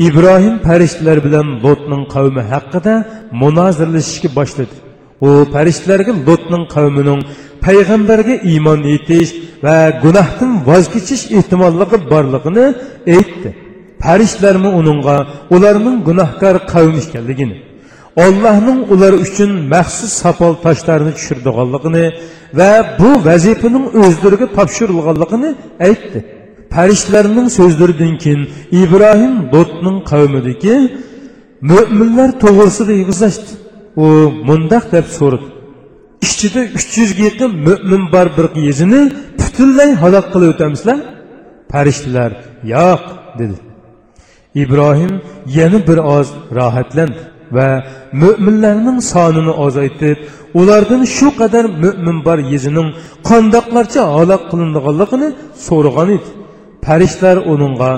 Ibrohim 0.06 0.56
farishtalar 0.66 1.18
bilan 1.26 1.46
lotning 1.64 2.02
qavmi 2.14 2.42
haqida 2.52 2.94
munozirlashishga 3.42 4.28
boshladi. 4.38 4.74
U 5.26 5.28
farishtalarga 5.54 6.12
lotning 6.28 6.64
qavmining 6.74 7.20
payg'ambarga 7.66 8.34
iymon 8.52 8.80
etish 8.96 9.30
va 9.64 9.76
gunohdan 10.04 10.52
voz 10.68 10.84
kechish 10.94 11.24
ehtimolligi 11.38 11.96
borligini 12.12 12.66
aytdi. 13.16 13.50
Farishtalarmi 14.02 14.70
uningga 14.80 15.16
ularning 15.54 15.96
gunohkor 16.08 16.54
qavm 16.72 16.96
ekanligini. 17.04 17.56
Allohning 18.16 18.80
ular 18.92 19.12
uchun 19.12 19.50
maxsus 19.74 20.12
sapal 20.22 20.54
taşlarını 20.54 21.12
tushirdiganligini 21.18 22.06
va 22.58 22.70
bu 22.98 23.10
vazifaning 23.28 23.86
o'zlariga 24.02 24.46
topshirilganligini 24.56 25.50
aytdi. 25.88 26.18
Farishtalarning 26.74 27.48
so'zlaridan 27.58 28.14
keyin 28.22 28.42
ibrohim 28.82 29.34
Lot'un 29.52 29.96
qavmidagi 30.10 30.74
mo'minlar 31.70 32.30
to'g'risida 32.42 32.92
yig'izlashdi. 33.00 33.50
U 34.04 34.06
mundoq 34.48 34.84
deb 34.94 35.06
so'radi. 35.18 35.46
Ichida 36.26 36.60
uch 36.78 36.92
yuzga 37.00 37.22
yaqin 37.28 37.50
mo'min 37.66 38.02
bor 38.14 38.26
bir 38.36 38.46
yezini 38.68 39.00
butunlay 39.40 39.90
halok 40.02 40.26
qilib 40.32 40.50
o'tamizlar 40.54 40.98
farishtalar 41.72 42.30
yo'q 42.74 43.02
dedi. 43.40 43.56
Ibrohim 44.62 45.14
yana 45.58 45.78
bir 45.88 45.98
oz 46.16 46.28
rohatlandi. 46.58 47.33
Va 47.56 47.68
mo'minlarning 48.22 48.98
sonini 49.12 49.52
ozaytib 49.64 50.16
ulardan 50.60 51.02
shu 51.16 51.28
qadar 51.40 51.64
mo'min 51.82 52.16
bor 52.26 52.38
yezining 52.52 52.88
qandoqlarcha 53.28 54.02
halok 54.16 54.42
qilinganligini 54.50 55.28
so'ragan 55.66 56.08
edi 56.16 56.28
farishtalar 56.86 57.38
uningga 57.52 57.90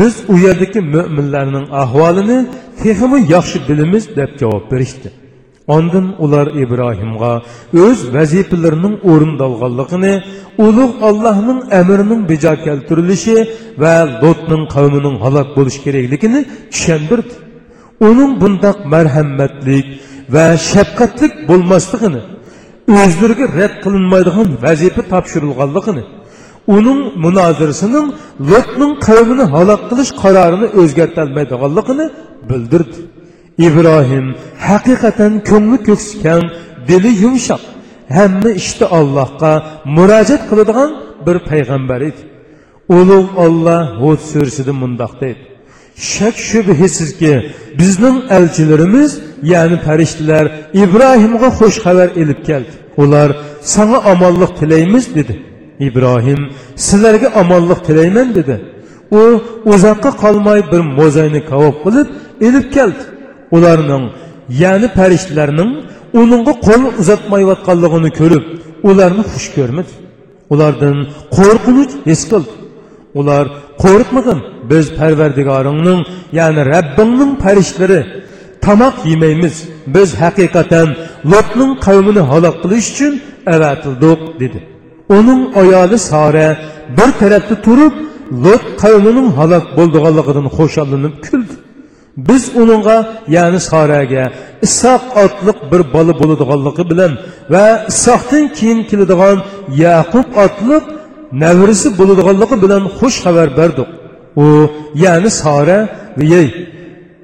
biz 0.00 0.14
u 0.32 0.34
yerdagi 0.46 0.80
mo'minlarning 0.94 1.66
ahvolini 1.82 2.38
texmi 2.82 3.18
yaxshi 3.34 3.58
bilamiz 3.68 4.04
deb 4.18 4.30
javob 4.40 4.64
berishdi 4.72 5.10
Ondan 5.66 6.06
ular 6.24 6.46
İbrahimga 6.46 7.42
öz 7.72 8.14
vazifalarining 8.14 8.94
o'rindalganligini, 9.10 10.14
ulug' 10.58 10.96
Allohning 11.08 11.60
amrining 11.80 12.28
bejo 12.30 12.54
keltirilishi 12.64 13.36
va 13.82 13.94
Lotning 14.22 14.64
qavmining 14.74 15.16
halok 15.24 15.48
bo'lish 15.56 15.78
kerakligini 15.84 16.40
tushuntirdi. 16.72 17.32
Uning 18.08 18.32
bundaq 18.42 18.78
marhamatlik 18.94 19.86
va 20.34 20.46
shafqatlik 20.70 21.32
bo'lmasligini, 21.48 22.22
o'zlariga 23.00 23.46
rad 23.58 23.74
qilinmaydigan 23.84 24.48
vazifa 24.64 25.02
topshirilganligini, 25.12 26.04
uning 26.76 27.00
munozirasining 27.24 28.06
Lotning 28.50 28.92
qavmini 29.06 29.44
halok 29.54 29.80
qilish 29.90 30.12
qarorini 30.22 30.68
o'zgartirmaydiganligini 30.80 32.06
bildirdi. 32.50 32.98
ibrohim 33.58 34.26
haqiqatan 34.68 35.32
ko'ngli 35.50 35.78
ko'ksikan 35.88 36.42
dili 36.88 37.10
yumshoq 37.24 37.62
hamma 38.16 38.50
ishda 38.60 38.86
allohga 38.98 39.52
murojaat 39.96 40.42
qiladigan 40.50 40.90
bir 41.26 41.36
payg'ambar 41.50 42.00
edi 42.10 42.22
ulug' 42.98 43.30
olloh 43.44 43.82
hud 44.02 44.20
surasida 44.30 44.72
mundoq 44.82 45.12
deydi 45.22 45.42
shak 45.96 46.36
shubhisizki 46.48 47.32
bizning 47.80 48.16
elchilarimiz 48.36 49.10
ya'ni 49.52 49.76
farishtalar 49.86 50.44
ibrohimga 50.82 51.48
xush 51.58 51.78
xabar 51.84 52.08
ilib 52.22 52.40
keldi 52.48 52.72
ular 53.02 53.36
sanga 53.60 53.98
omonlik 54.12 54.52
tilaymiz 54.58 55.14
dedi. 55.14 55.34
Ibrohim 55.80 56.40
sizlarga 56.76 57.28
omonlik 57.40 57.80
tilayman 57.86 58.34
dedi. 58.34 58.56
U 59.10 59.22
uzoqqa 59.72 60.10
qolmay 60.22 60.60
bir 60.72 60.80
mo'zayni 60.98 61.40
kavob 61.50 61.76
qilib 61.84 62.08
ilib 62.46 62.66
keldi. 62.76 63.02
Ularning 63.56 64.04
ya'ni 64.62 64.88
farishtalarning 64.98 65.70
uningga 66.20 66.54
qo'l 66.66 66.82
uzatmayotganligini 67.00 68.10
ko'rib 68.20 68.44
ularni 68.90 69.22
xush 69.32 69.48
ko'rmadi. 69.56 69.92
Ulardan 70.52 70.96
qo'rqinch 71.36 71.92
his 72.10 72.22
qildi. 72.30 72.52
Ular 73.20 73.44
qo'rqmagin 73.82 74.38
biz 74.70 74.84
parvardigoringning 74.98 76.00
ya'ni 76.38 76.62
rabbingning 76.74 77.32
farishtalari 77.42 78.00
tomoq 78.66 78.96
yemaymiz. 79.10 79.54
Biz 79.94 80.08
haqiqatan 80.22 80.88
lotning 81.32 81.72
qavmini 81.86 82.22
halok 82.30 82.56
qilish 82.62 82.88
uchun 82.92 83.12
avatildiq 83.54 84.20
dedi. 84.42 84.58
Uning 85.18 85.40
ayoli 85.62 85.98
sora 86.10 86.48
bir 86.98 87.10
tarafda 87.20 87.54
turib 87.66 87.94
lot 88.44 88.64
qavmining 88.82 89.28
halok 89.38 89.64
bo'ldiganligidan 89.78 90.46
xo'shallanib 90.56 91.14
kuldi. 91.26 91.54
Biz 92.28 92.44
uningga 92.62 92.96
ya'ni 93.36 93.60
soraga 93.70 94.24
isoq 94.66 95.02
otliq 95.24 95.58
bir 95.72 95.82
bola 95.94 96.12
bo'ladiganligi 96.20 96.84
bilan 96.90 97.12
va 97.52 97.66
isoqdan 97.92 98.44
keyin 98.58 98.80
keladigan 98.90 99.38
yaqub 99.84 100.26
otliq 100.44 100.84
navrisi 101.42 101.88
bo'ladiganligi 101.98 102.56
bilan 102.64 102.82
xush 102.98 103.18
xabar 103.24 103.48
berdik. 103.60 103.88
U 104.44 104.46
ya'ni 105.04 105.30
sora 105.42 105.78
ey 106.40 106.48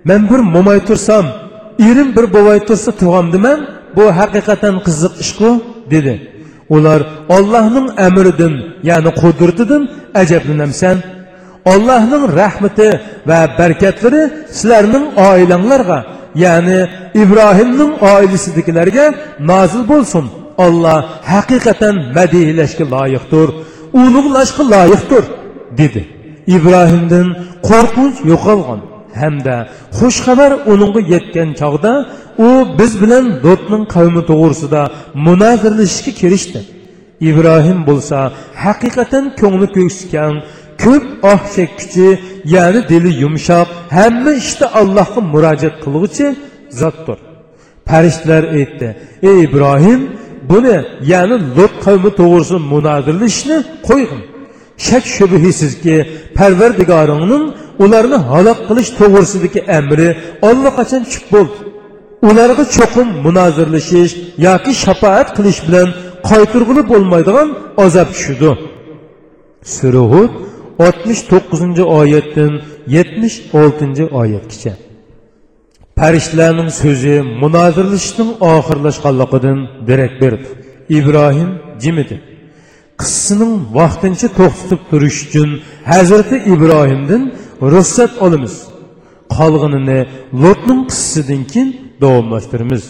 man 0.09 0.23
bir 0.31 0.41
mo'may 0.55 0.81
tursam 0.89 1.25
erim 1.89 2.09
bir 2.17 2.27
bovay 2.37 2.59
tursa 2.69 2.91
tug'amdiman 3.01 3.59
bu 3.97 4.05
haqiqatan 4.19 4.75
qiziq 4.87 5.13
ishku? 5.25 5.51
dedi. 5.93 6.15
Ular 6.77 7.01
ollohning 7.37 7.87
amridan 8.07 8.55
ya'ni 8.89 9.11
qudratidan 9.23 9.83
ajablanamsan. 10.23 10.97
Ollohning 11.73 12.25
rahmati 12.41 12.89
va 13.29 13.41
barakatlari 13.59 14.23
sizlarning 14.59 15.05
oilanglarga 15.29 15.99
ya'ni 16.45 16.79
ibrohimning 17.23 17.93
oilasidagilarga 18.13 19.07
nozil 19.51 19.83
bo'lsin. 19.93 20.25
Olloh 20.65 20.99
haqiqatan 21.33 21.95
madihlashga 22.17 22.85
loyiqdir. 22.95 23.49
Ulug'lashga 24.03 24.63
loyiqdir 24.75 25.25
dedi. 25.81 26.03
Ibrohimdan 26.57 27.29
qo'rqinch 27.69 28.19
yo'qolgan 28.31 28.81
hamda 29.23 29.57
xushxabar 29.99 30.53
uningga 30.73 31.01
yetgan 31.15 31.49
chog'da 31.61 31.93
u 32.47 32.49
biz 32.79 32.93
bilan 33.03 33.25
lotning 33.45 33.85
qavmi 33.95 34.23
to'g'risida 34.31 34.83
munozirlashishga 35.27 36.13
kirishdi 36.21 36.61
ibrohim 37.31 37.79
bo'lsa 37.89 38.19
haqiqatan 38.65 39.25
ko'ngli 39.41 39.69
ko'kskan 39.77 40.33
ko'p 40.85 41.05
oh 41.33 41.41
chekkichi 41.57 42.09
ya'ni 42.55 42.81
dili 42.91 43.11
yumshoq 43.23 43.69
hamma 43.97 44.33
ishda 44.43 44.67
allohga 44.81 45.21
murojaat 45.33 45.77
qilg'uchi 45.85 46.27
zotdir. 46.81 47.19
Farishtalar 47.89 48.45
aytdi 48.59 48.89
ey 49.29 49.37
ibrohim 49.47 50.01
buni 50.51 50.77
ya'ni 51.13 51.37
lut 51.57 51.75
qavmi 51.85 52.11
to'g'risida 52.21 52.59
munozirlashni 52.73 53.57
qo'ygin. 53.89 54.21
Shak 54.87 55.05
shubhisizki 55.17 55.97
parvardigoringning 56.39 57.45
ularni 57.85 58.19
halok 58.31 58.59
qilish 58.69 58.91
to'g'risidagi 59.01 59.61
amri 59.79 60.09
allaqachon 60.49 61.03
tushib 61.07 61.27
bo'ldi. 61.35 61.59
Ularga 62.29 62.65
cho'qim 62.77 63.09
munozirlashish 63.27 64.13
yoki 64.47 64.73
shafoat 64.85 65.29
qilish 65.37 65.61
bilan 65.67 65.89
qaytirg'ili 66.31 66.83
bo'lmaydigan 66.93 67.49
azob 67.85 68.09
tushidi. 68.17 68.51
Surahud 69.77 70.33
69 70.79 71.81
oyatdan 72.01 72.53
76 72.87 74.05
oyatgacha 74.21 74.88
farishtalarning 76.01 76.71
so'zi 76.83 77.15
munozirlashishning 77.43 78.31
oxirlashganligidan 78.53 79.59
derak 79.89 80.13
berdi. 80.23 80.49
Ibrohim 80.99 81.51
jim 81.83 81.97
edi. 82.05 82.17
Qissasining 83.01 83.55
vaqtincha 83.79 84.29
to'xtatib 84.39 84.81
turish 84.91 85.19
uchun 85.27 85.49
hazrati 85.93 86.37
ibrohimdan 86.53 87.23
ruxsat 87.73 88.13
olamiz. 88.25 88.55
Qolg'inini 89.37 90.01
lotning 90.43 90.81
qissasidan 90.91 91.43
keyin 91.53 91.69
davomlashtiramiz. 92.03 92.85